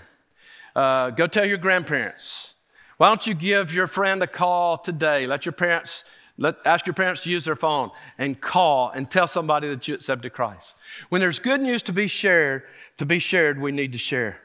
Uh, 0.75 1.09
go 1.09 1.27
tell 1.27 1.45
your 1.45 1.57
grandparents. 1.57 2.53
Why 2.97 3.09
don't 3.09 3.27
you 3.27 3.33
give 3.33 3.73
your 3.73 3.87
friend 3.87 4.23
a 4.23 4.27
call 4.27 4.77
today? 4.77 5.27
Let 5.27 5.45
your 5.45 5.51
parents, 5.51 6.05
let, 6.37 6.55
ask 6.65 6.87
your 6.87 6.95
parents 6.95 7.21
to 7.23 7.29
use 7.29 7.45
their 7.45 7.55
phone 7.55 7.91
and 8.17 8.39
call 8.39 8.89
and 8.89 9.09
tell 9.09 9.27
somebody 9.27 9.69
that 9.69 9.87
you 9.87 9.93
accepted 9.93 10.33
Christ. 10.33 10.75
When 11.09 11.21
there's 11.21 11.39
good 11.39 11.61
news 11.61 11.83
to 11.83 11.93
be 11.93 12.07
shared, 12.07 12.63
to 12.97 13.05
be 13.05 13.19
shared, 13.19 13.61
we 13.61 13.71
need 13.71 13.91
to 13.93 13.99
share. 13.99 14.39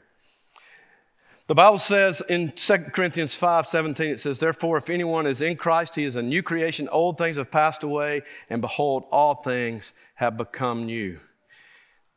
The 1.47 1.55
Bible 1.55 1.79
says 1.79 2.21
in 2.29 2.53
2 2.53 2.77
Corinthians 2.93 3.35
5 3.35 3.67
17, 3.67 4.11
it 4.11 4.21
says, 4.21 4.39
Therefore, 4.39 4.77
if 4.77 4.91
anyone 4.91 5.27
is 5.27 5.41
in 5.41 5.57
Christ, 5.57 5.95
he 5.95 6.05
is 6.05 6.17
a 6.17 6.23
new 6.23 6.43
creation. 6.43 6.91
Old 6.91 7.17
things 7.17 7.39
have 7.39 7.51
passed 7.51 7.83
away, 7.83 8.21
and 8.51 8.61
behold, 8.61 9.05
all 9.11 9.37
things 9.37 9.95
have 10.15 10.37
become 10.37 10.85
new. 10.85 11.19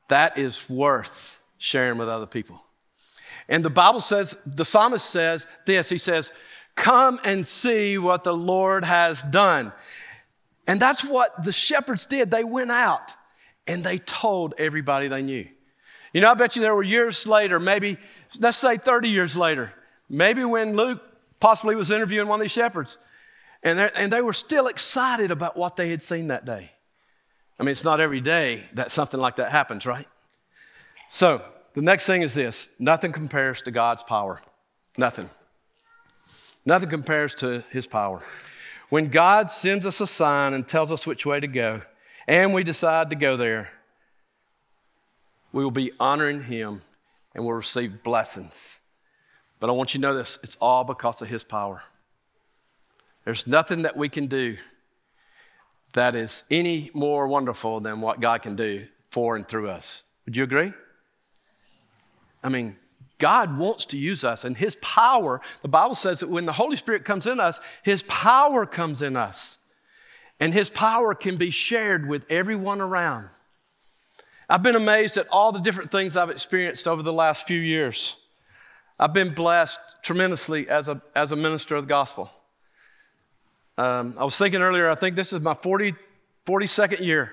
That 0.10 0.38
is 0.38 0.69
worth 0.69 1.39
sharing 1.57 1.97
with 1.97 2.10
other 2.10 2.25
people. 2.25 2.62
And 3.47 3.63
the 3.63 3.69
Bible 3.69 4.01
says, 4.01 4.36
the 4.45 4.65
psalmist 4.65 5.10
says 5.10 5.47
this 5.65 5.88
He 5.88 5.97
says, 5.97 6.34
Come 6.75 7.19
and 7.23 7.45
see 7.45 7.97
what 7.97 8.23
the 8.23 8.34
Lord 8.34 8.86
has 8.86 9.21
done. 9.23 9.71
And 10.67 10.79
that's 10.79 11.03
what 11.03 11.43
the 11.43 11.51
shepherds 11.51 12.05
did. 12.05 12.31
They 12.31 12.43
went 12.43 12.71
out 12.71 13.13
and 13.67 13.84
they 13.84 13.97
told 13.97 14.53
everybody 14.57 15.07
they 15.07 15.21
knew. 15.21 15.47
You 16.13 16.21
know, 16.21 16.31
I 16.31 16.34
bet 16.34 16.55
you 16.55 16.62
there 16.62 16.75
were 16.75 16.84
years 16.84 17.25
later, 17.25 17.60
maybe, 17.60 17.97
let's 18.39 18.57
say 18.57 18.77
30 18.77 19.10
years 19.10 19.38
later, 19.38 19.73
maybe 20.10 20.43
when 20.43 20.75
Luke 20.75 21.01
possibly 21.39 21.75
was 21.75 21.89
interviewing 21.89 22.27
one 22.27 22.39
of 22.39 22.43
these 22.43 22.51
shepherds, 22.51 22.97
and, 23.63 23.79
and 23.79 24.12
they 24.12 24.21
were 24.21 24.34
still 24.34 24.67
excited 24.67 25.31
about 25.31 25.55
what 25.55 25.75
they 25.75 25.89
had 25.89 26.01
seen 26.01 26.27
that 26.27 26.45
day. 26.45 26.71
I 27.60 27.63
mean, 27.63 27.71
it's 27.71 27.84
not 27.84 27.99
every 28.01 28.21
day 28.21 28.63
that 28.73 28.91
something 28.91 29.19
like 29.19 29.38
that 29.38 29.51
happens, 29.51 29.86
right? 29.86 30.07
So, 31.10 31.43
the 31.73 31.81
next 31.81 32.05
thing 32.05 32.21
is 32.21 32.34
this 32.34 32.67
nothing 32.79 33.13
compares 33.13 33.62
to 33.63 33.71
God's 33.71 34.03
power. 34.03 34.41
Nothing. 34.97 35.29
Nothing 36.65 36.89
compares 36.89 37.34
to 37.36 37.63
His 37.71 37.88
power. 37.88 38.21
When 38.89 39.08
God 39.08 39.50
sends 39.50 39.86
us 39.86 40.02
a 40.02 40.08
sign 40.08 40.54
and 40.54 40.67
tells 40.67 40.91
us 40.91 41.08
which 41.08 41.26
way 41.26 41.39
to 41.39 41.47
go, 41.47 41.82
and 42.28 42.54
we 42.54 42.63
decide 42.63 43.10
to 43.10 43.15
go 43.15 43.38
there, 43.38 43.69
we 45.52 45.63
will 45.63 45.71
be 45.71 45.91
honoring 46.00 46.43
Him 46.43 46.82
and 47.34 47.43
will 47.43 47.54
receive 47.54 48.04
blessings. 48.04 48.80
But 49.60 49.69
I 49.69 49.74
want 49.74 49.93
you 49.93 50.00
to 50.00 50.08
know 50.08 50.13
this 50.15 50.39
it's 50.43 50.58
all 50.62 50.84
because 50.84 51.21
of 51.21 51.28
His 51.28 51.43
power. 51.43 51.84
There's 53.26 53.47
nothing 53.47 53.84
that 53.84 53.95
we 53.95 54.10
can 54.10 54.28
do 54.28 54.58
that 55.93 56.15
is 56.15 56.43
any 56.50 56.89
more 56.93 57.28
wonderful 57.28 57.80
than 57.80 58.02
what 58.02 58.19
God 58.19 58.41
can 58.41 58.56
do 58.56 58.88
for 59.10 59.36
and 59.36 59.47
through 59.47 59.69
us. 59.69 60.04
Would 60.26 60.38
you 60.38 60.43
agree? 60.43 60.71
I 62.43 62.50
mean, 62.50 62.78
God 63.21 63.57
wants 63.57 63.86
to 63.86 63.97
use 63.97 64.23
us, 64.23 64.43
and 64.43 64.57
His 64.57 64.75
power, 64.81 65.39
the 65.62 65.67
Bible 65.67 65.95
says 65.95 66.19
that 66.19 66.29
when 66.29 66.45
the 66.45 66.51
Holy 66.51 66.75
Spirit 66.75 67.05
comes 67.05 67.27
in 67.27 67.39
us, 67.39 67.62
His 67.84 68.03
power 68.03 68.65
comes 68.65 69.01
in 69.01 69.15
us. 69.15 69.60
And 70.39 70.53
His 70.53 70.71
power 70.71 71.13
can 71.13 71.38
be 71.38 71.51
shared 71.51 72.10
with 72.10 72.23
everyone 72.29 72.81
around. 72.81 73.29
I've 74.49 74.63
been 74.63 74.75
amazed 74.75 75.17
at 75.17 75.27
all 75.29 75.51
the 75.51 75.62
different 75.62 75.91
things 75.91 76.17
I've 76.17 76.31
experienced 76.31 76.88
over 76.88 77.03
the 77.03 77.13
last 77.13 77.47
few 77.47 77.60
years. 77.60 78.17
I've 78.99 79.13
been 79.13 79.34
blessed 79.34 79.79
tremendously 80.01 80.67
as 80.67 80.88
a, 80.88 80.99
as 81.15 81.31
a 81.31 81.36
minister 81.36 81.75
of 81.75 81.86
the 81.86 81.89
gospel. 81.89 82.29
Um, 83.77 84.15
I 84.17 84.25
was 84.25 84.38
thinking 84.38 84.62
earlier, 84.62 84.89
I 84.89 84.95
think 84.95 85.15
this 85.15 85.31
is 85.31 85.41
my 85.41 85.53
40, 85.53 85.93
42nd 86.47 86.99
year 86.99 87.31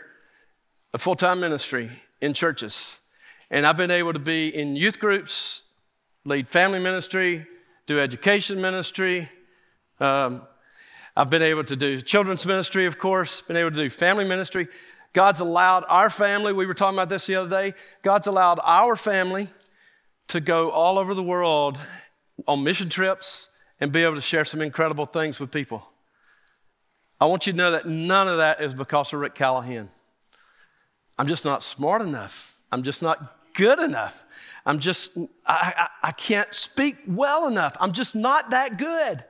of 0.93 1.01
full 1.01 1.17
time 1.17 1.41
ministry 1.41 1.91
in 2.21 2.35
churches. 2.35 2.99
And 3.51 3.67
I've 3.67 3.77
been 3.79 3.91
able 3.91 4.13
to 4.13 4.19
be 4.19 4.55
in 4.55 4.77
youth 4.77 4.99
groups, 4.99 5.63
lead 6.29 6.49
family 6.49 6.79
ministry, 6.79 7.47
do 7.87 7.99
education 7.99 8.61
ministry. 8.61 9.29
Um, 9.99 10.43
I've 11.17 11.31
been 11.31 11.43
able 11.43 11.65
to 11.65 11.75
do 11.75 12.01
children's 12.01 12.47
ministry, 12.47 12.87
of 12.87 12.99
course, 12.99 13.41
been 13.41 13.57
able 13.57 13.71
to 13.71 13.77
do 13.77 13.91
family 13.91 14.25
ministry. 14.25 14.69
God's 15.15 15.41
allowed 15.41 15.85
our 15.89 16.11
family, 16.11 16.53
we 16.53 16.67
were 16.67 16.75
talking 16.75 16.97
about 16.97 17.09
this 17.09 17.27
the 17.27 17.37
other 17.37 17.49
day, 17.49 17.75
God's 18.03 18.27
allowed 18.27 18.61
our 18.63 18.95
family 18.95 19.49
to 20.29 20.41
go 20.41 20.71
all 20.71 20.99
over 20.99 21.15
the 21.15 21.23
world 21.23 21.79
on 22.47 22.63
mission 22.63 22.91
trips 22.91 23.49
and 23.81 23.91
be 23.91 24.03
able 24.03 24.15
to 24.15 24.21
share 24.21 24.45
some 24.45 24.61
incredible 24.61 25.07
things 25.07 25.41
with 25.41 25.51
people. 25.51 25.83
I 27.21 27.25
want 27.25 27.47
you 27.47 27.53
to 27.53 27.57
know 27.57 27.71
that 27.73 27.89
none 27.89 28.29
of 28.29 28.37
that 28.37 28.61
is 28.61 28.75
because 28.75 29.13
of 29.13 29.21
Ric 29.21 29.35
Callahan. 29.35 29.89
I'm 31.19 31.27
just 31.27 31.45
not 31.45 31.63
smart 31.63 32.03
enough. 32.03 32.55
I'm 32.71 32.83
just 32.83 33.03
not 33.03 33.35
good 33.55 33.81
enough. 33.81 34.23
I'm 34.69 34.81
just, 34.81 35.17
I, 35.47 35.73
I, 35.79 35.89
I, 36.09 36.13
can't 36.13 36.55
speak 36.55 36.99
well 37.07 37.49
enough. 37.49 37.75
I'm 37.81 37.93
just 37.93 38.15
not 38.15 38.51
that 38.51 38.77
good. 38.77 39.25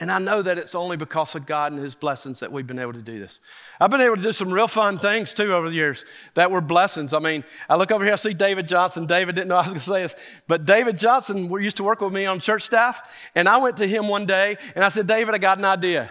And 0.00 0.10
I 0.10 0.18
know 0.18 0.40
that 0.40 0.56
it's 0.56 0.74
only 0.74 0.96
because 0.96 1.34
of 1.34 1.44
God 1.44 1.72
and 1.72 1.82
His 1.82 1.94
blessings 1.94 2.40
that 2.40 2.50
we've 2.50 2.66
been 2.66 2.78
able 2.78 2.94
to 2.94 3.02
do 3.02 3.18
this. 3.18 3.40
I've 3.78 3.90
been 3.90 4.00
able 4.00 4.16
to 4.16 4.22
do 4.22 4.32
some 4.32 4.50
real 4.50 4.68
fun 4.68 4.96
things 4.96 5.34
too 5.34 5.52
over 5.52 5.68
the 5.68 5.74
years 5.74 6.06
that 6.32 6.50
were 6.50 6.62
blessings. 6.62 7.12
I 7.12 7.18
mean, 7.18 7.44
I 7.68 7.76
look 7.76 7.90
over 7.90 8.02
here, 8.02 8.14
I 8.14 8.16
see 8.16 8.32
David 8.32 8.68
Johnson. 8.68 9.04
David 9.04 9.34
didn't 9.34 9.48
know 9.48 9.56
I 9.56 9.58
was 9.58 9.66
going 9.66 9.80
to 9.80 9.84
say 9.84 10.02
this, 10.02 10.16
but 10.48 10.64
David 10.64 10.96
Johnson 10.96 11.50
used 11.50 11.76
to 11.76 11.84
work 11.84 12.00
with 12.00 12.14
me 12.14 12.24
on 12.24 12.40
church 12.40 12.62
staff. 12.62 13.02
And 13.34 13.50
I 13.50 13.58
went 13.58 13.76
to 13.76 13.86
him 13.86 14.08
one 14.08 14.24
day 14.24 14.56
and 14.74 14.82
I 14.82 14.88
said, 14.88 15.06
David, 15.06 15.34
I 15.34 15.38
got 15.38 15.58
an 15.58 15.66
idea. 15.66 16.10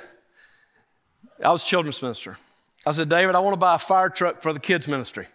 I 1.44 1.52
was 1.52 1.64
children's 1.64 2.04
minister. 2.04 2.38
I 2.86 2.92
said, 2.92 3.10
David, 3.10 3.34
I 3.34 3.40
want 3.40 3.56
to 3.56 3.60
buy 3.60 3.74
a 3.74 3.80
fire 3.80 4.10
truck 4.10 4.44
for 4.44 4.54
the 4.54 4.60
kids' 4.60 4.88
ministry. 4.88 5.26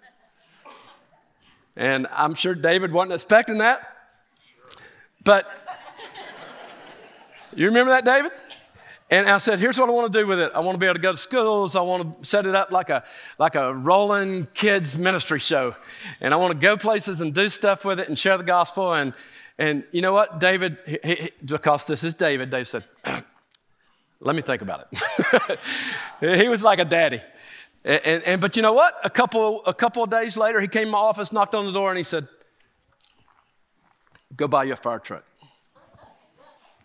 And 1.76 2.06
I'm 2.12 2.34
sure 2.34 2.54
David 2.54 2.92
wasn't 2.92 3.14
expecting 3.14 3.58
that. 3.58 3.80
But 5.24 5.46
you 7.54 7.66
remember 7.66 7.90
that, 7.90 8.04
David? 8.04 8.32
And 9.10 9.28
I 9.28 9.38
said, 9.38 9.60
here's 9.60 9.78
what 9.78 9.88
I 9.88 9.92
want 9.92 10.12
to 10.12 10.18
do 10.18 10.26
with 10.26 10.38
it. 10.40 10.50
I 10.54 10.60
want 10.60 10.76
to 10.76 10.78
be 10.78 10.86
able 10.86 10.94
to 10.94 11.00
go 11.00 11.12
to 11.12 11.18
schools. 11.18 11.76
I 11.76 11.82
want 11.82 12.20
to 12.20 12.24
set 12.24 12.46
it 12.46 12.54
up 12.54 12.70
like 12.70 12.90
a, 12.90 13.04
like 13.38 13.54
a 13.54 13.72
rolling 13.72 14.46
kids 14.54 14.98
ministry 14.98 15.38
show. 15.38 15.76
And 16.20 16.32
I 16.32 16.36
want 16.36 16.52
to 16.52 16.58
go 16.58 16.76
places 16.76 17.20
and 17.20 17.34
do 17.34 17.48
stuff 17.48 17.84
with 17.84 18.00
it 18.00 18.08
and 18.08 18.18
share 18.18 18.38
the 18.38 18.44
gospel. 18.44 18.94
And, 18.94 19.12
and 19.58 19.84
you 19.92 20.00
know 20.00 20.12
what? 20.12 20.40
David, 20.40 20.78
he, 20.86 20.98
he, 21.04 21.30
because 21.44 21.84
this 21.84 22.02
is 22.02 22.14
David, 22.14 22.50
Dave 22.50 22.66
said, 22.66 22.84
let 24.20 24.34
me 24.34 24.42
think 24.42 24.62
about 24.62 24.88
it. 24.90 25.58
he 26.40 26.48
was 26.48 26.62
like 26.62 26.78
a 26.78 26.84
daddy. 26.84 27.20
And, 27.84 28.00
and, 28.04 28.22
and, 28.24 28.40
but 28.40 28.56
you 28.56 28.62
know 28.62 28.72
what? 28.72 28.94
A 29.04 29.10
couple, 29.10 29.64
a 29.66 29.74
couple 29.74 30.02
of 30.02 30.10
days 30.10 30.36
later, 30.36 30.60
he 30.60 30.68
came 30.68 30.86
to 30.86 30.90
my 30.90 30.98
office, 30.98 31.32
knocked 31.32 31.54
on 31.54 31.66
the 31.66 31.72
door, 31.72 31.90
and 31.90 31.98
he 31.98 32.04
said, 32.04 32.26
Go 34.36 34.48
buy 34.48 34.64
you 34.64 34.72
a 34.72 34.76
fire 34.76 34.98
truck. 34.98 35.24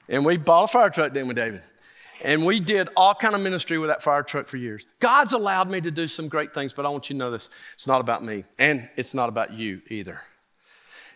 And 0.08 0.26
we 0.26 0.38
bought 0.38 0.66
a 0.66 0.68
fire 0.68 0.90
truck, 0.90 1.14
didn't 1.14 1.30
we, 1.30 1.34
David? 1.34 1.62
And 2.22 2.46
we 2.46 2.60
did 2.60 2.90
all 2.98 3.16
kind 3.16 3.34
of 3.34 3.42
ministry 3.42 3.78
with 3.78 3.90
that 3.90 4.04
fire 4.04 4.24
truck 4.24 4.48
for 4.48 4.58
years. 4.58 4.86
God's 5.00 5.34
allowed 5.34 5.70
me 5.70 5.80
to 5.82 5.90
do 5.90 6.08
some 6.08 6.28
great 6.28 6.54
things, 6.54 6.74
but 6.74 6.86
I 6.86 6.90
want 6.90 7.10
you 7.10 7.14
to 7.14 7.18
know 7.18 7.32
this. 7.32 7.50
It's 7.76 7.88
not 7.88 8.02
about 8.02 8.24
me, 8.24 8.44
and 8.58 8.90
it's 8.98 9.14
not 9.14 9.30
about 9.30 9.54
you 9.54 9.82
either. 9.88 10.20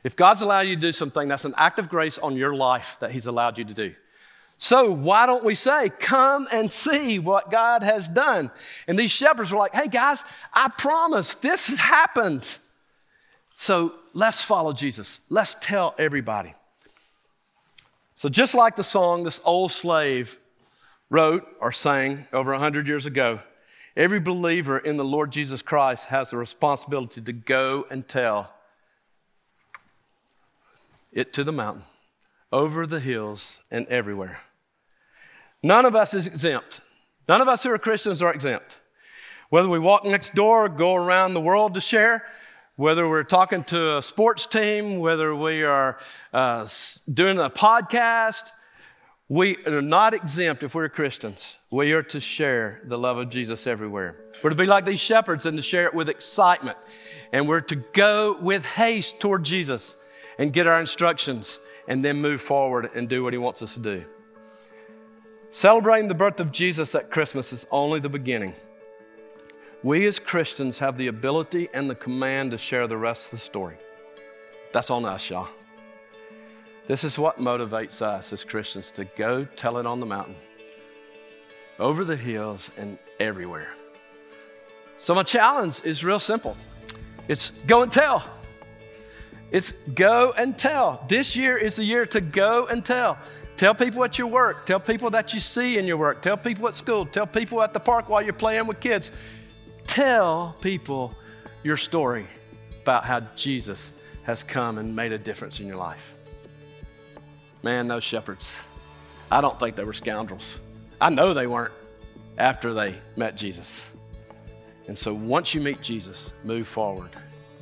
If 0.03 0.15
God's 0.15 0.41
allowed 0.41 0.61
you 0.61 0.75
to 0.75 0.81
do 0.81 0.91
something, 0.91 1.27
that's 1.27 1.45
an 1.45 1.53
act 1.57 1.77
of 1.77 1.89
grace 1.89 2.19
on 2.19 2.35
your 2.35 2.55
life 2.55 2.97
that 2.99 3.11
He's 3.11 3.25
allowed 3.25 3.57
you 3.57 3.65
to 3.65 3.73
do. 3.73 3.93
So 4.63 4.89
why 4.89 5.25
don't 5.25 5.43
we 5.43 5.55
say, 5.55 5.89
come 5.89 6.47
and 6.49 6.71
see 6.71 7.19
what 7.19 7.51
God 7.51 7.83
has 7.83 8.07
done? 8.07 8.49
And 8.87 8.97
these 8.97 9.11
shepherds 9.11 9.51
were 9.51 9.57
like, 9.57 9.75
hey 9.75 9.89
guys, 9.89 10.23
I 10.53 10.69
promise 10.69 11.33
this 11.35 11.67
has 11.67 11.77
happened. 11.77 12.47
So 13.57 13.91
let's 14.13 14.41
follow 14.41 14.71
Jesus. 14.71 15.19
Let's 15.27 15.57
tell 15.59 15.93
everybody. 15.97 16.55
So 18.15 18.29
just 18.29 18.55
like 18.55 18.77
the 18.77 18.85
song 18.85 19.25
this 19.25 19.41
old 19.43 19.73
slave 19.73 20.39
wrote 21.09 21.45
or 21.59 21.73
sang 21.73 22.25
over 22.31 22.51
100 22.51 22.87
years 22.87 23.05
ago, 23.05 23.41
every 23.97 24.21
believer 24.21 24.77
in 24.77 24.95
the 24.95 25.03
Lord 25.03 25.29
Jesus 25.33 25.61
Christ 25.61 26.05
has 26.05 26.29
the 26.29 26.37
responsibility 26.37 27.19
to 27.19 27.33
go 27.33 27.85
and 27.91 28.07
tell 28.07 28.53
it 31.11 31.33
to 31.33 31.43
the 31.43 31.51
mountain, 31.51 31.83
over 32.49 32.87
the 32.87 33.01
hills, 33.01 33.59
and 33.69 33.85
everywhere. 33.87 34.39
None 35.63 35.85
of 35.85 35.95
us 35.95 36.13
is 36.13 36.27
exempt. 36.27 36.81
None 37.29 37.41
of 37.41 37.47
us 37.47 37.63
who 37.63 37.71
are 37.71 37.79
Christians 37.79 38.21
are 38.21 38.33
exempt. 38.33 38.79
Whether 39.49 39.69
we 39.69 39.79
walk 39.79 40.03
next 40.03 40.35
door, 40.35 40.67
go 40.67 40.93
around 40.95 41.33
the 41.33 41.41
world 41.41 41.75
to 41.75 41.81
share, 41.81 42.25
whether 42.75 43.07
we're 43.07 43.23
talking 43.23 43.63
to 43.65 43.97
a 43.97 44.01
sports 44.01 44.45
team, 44.45 44.99
whether 44.99 45.33
we 45.33 45.63
are 45.63 45.99
uh, 46.33 46.67
doing 47.13 47.39
a 47.39 47.49
podcast, 47.49 48.51
we 49.29 49.57
are 49.65 49.81
not 49.81 50.13
exempt 50.13 50.63
if 50.63 50.75
we're 50.75 50.89
Christians. 50.89 51.57
We 51.71 51.93
are 51.93 52.03
to 52.03 52.19
share 52.19 52.81
the 52.85 52.97
love 52.97 53.17
of 53.17 53.29
Jesus 53.29 53.67
everywhere. 53.67 54.17
We're 54.43 54.49
to 54.49 54.55
be 54.55 54.65
like 54.65 54.85
these 54.85 54.99
shepherds 54.99 55.45
and 55.45 55.57
to 55.57 55.63
share 55.63 55.85
it 55.85 55.93
with 55.93 56.09
excitement. 56.09 56.77
And 57.31 57.47
we're 57.47 57.61
to 57.61 57.75
go 57.75 58.37
with 58.41 58.65
haste 58.65 59.19
toward 59.19 59.43
Jesus 59.43 59.95
and 60.37 60.51
get 60.51 60.67
our 60.67 60.81
instructions 60.81 61.59
and 61.87 62.03
then 62.03 62.21
move 62.21 62.41
forward 62.41 62.89
and 62.95 63.07
do 63.07 63.23
what 63.23 63.33
he 63.33 63.39
wants 63.39 63.61
us 63.61 63.75
to 63.75 63.79
do. 63.79 64.03
Celebrating 65.53 66.07
the 66.07 66.15
birth 66.15 66.39
of 66.39 66.51
Jesus 66.51 66.95
at 66.95 67.11
Christmas 67.11 67.53
is 67.53 67.67
only 67.69 67.99
the 67.99 68.09
beginning. 68.09 68.55
We 69.83 70.07
as 70.07 70.17
Christians 70.17 70.79
have 70.79 70.97
the 70.97 71.05
ability 71.05 71.69
and 71.75 71.87
the 71.87 71.93
command 71.93 72.49
to 72.51 72.57
share 72.57 72.87
the 72.87 72.97
rest 72.97 73.27
of 73.27 73.37
the 73.37 73.45
story. 73.45 73.77
That's 74.71 74.89
on 74.89 75.05
us, 75.05 75.29
y'all. 75.29 75.47
This 76.87 77.03
is 77.03 77.19
what 77.19 77.37
motivates 77.37 78.01
us 78.01 78.33
as 78.33 78.43
Christians 78.43 78.89
to 78.93 79.05
go 79.05 79.45
tell 79.45 79.77
it 79.77 79.85
on 79.85 79.99
the 79.99 80.07
mountain, 80.07 80.37
over 81.77 82.03
the 82.03 82.17
hills, 82.17 82.71
and 82.75 82.97
everywhere. 83.19 83.69
So, 84.97 85.13
my 85.13 85.21
challenge 85.21 85.81
is 85.83 86.03
real 86.03 86.17
simple 86.17 86.57
it's 87.27 87.51
go 87.67 87.83
and 87.83 87.91
tell. 87.91 88.23
It's 89.51 89.71
go 89.93 90.33
and 90.35 90.57
tell. 90.57 91.05
This 91.07 91.35
year 91.35 91.55
is 91.55 91.75
the 91.75 91.83
year 91.83 92.07
to 92.07 92.21
go 92.21 92.65
and 92.65 92.83
tell. 92.83 93.19
Tell 93.63 93.73
people 93.73 94.03
at 94.03 94.17
your 94.17 94.27
work. 94.27 94.65
Tell 94.65 94.81
people 94.81 95.09
that 95.11 95.33
you 95.33 95.39
see 95.39 95.77
in 95.77 95.87
your 95.87 95.95
work. 95.95 96.21
Tell 96.21 96.35
people 96.35 96.67
at 96.67 96.75
school. 96.75 97.05
Tell 97.05 97.25
people 97.25 97.61
at 97.61 97.71
the 97.71 97.79
park 97.79 98.09
while 98.09 98.21
you're 98.21 98.33
playing 98.33 98.67
with 98.67 98.81
kids. 98.81 99.09
Tell 99.87 100.53
people 100.59 101.13
your 101.63 101.77
story 101.77 102.27
about 102.81 103.05
how 103.05 103.21
Jesus 103.37 103.93
has 104.23 104.43
come 104.43 104.79
and 104.79 104.93
made 104.93 105.13
a 105.13 105.17
difference 105.17 105.61
in 105.61 105.67
your 105.67 105.77
life. 105.77 106.13
Man, 107.61 107.87
those 107.87 108.03
shepherds, 108.03 108.53
I 109.31 109.39
don't 109.39 109.57
think 109.57 109.77
they 109.77 109.85
were 109.85 109.93
scoundrels. 109.93 110.59
I 110.99 111.09
know 111.09 111.33
they 111.33 111.47
weren't 111.47 111.73
after 112.37 112.73
they 112.73 112.95
met 113.15 113.37
Jesus. 113.37 113.87
And 114.89 114.99
so 114.99 115.13
once 115.13 115.55
you 115.55 115.61
meet 115.61 115.81
Jesus, 115.81 116.33
move 116.43 116.67
forward, 116.67 117.11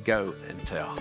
go 0.04 0.34
and 0.48 0.66
tell. 0.66 0.98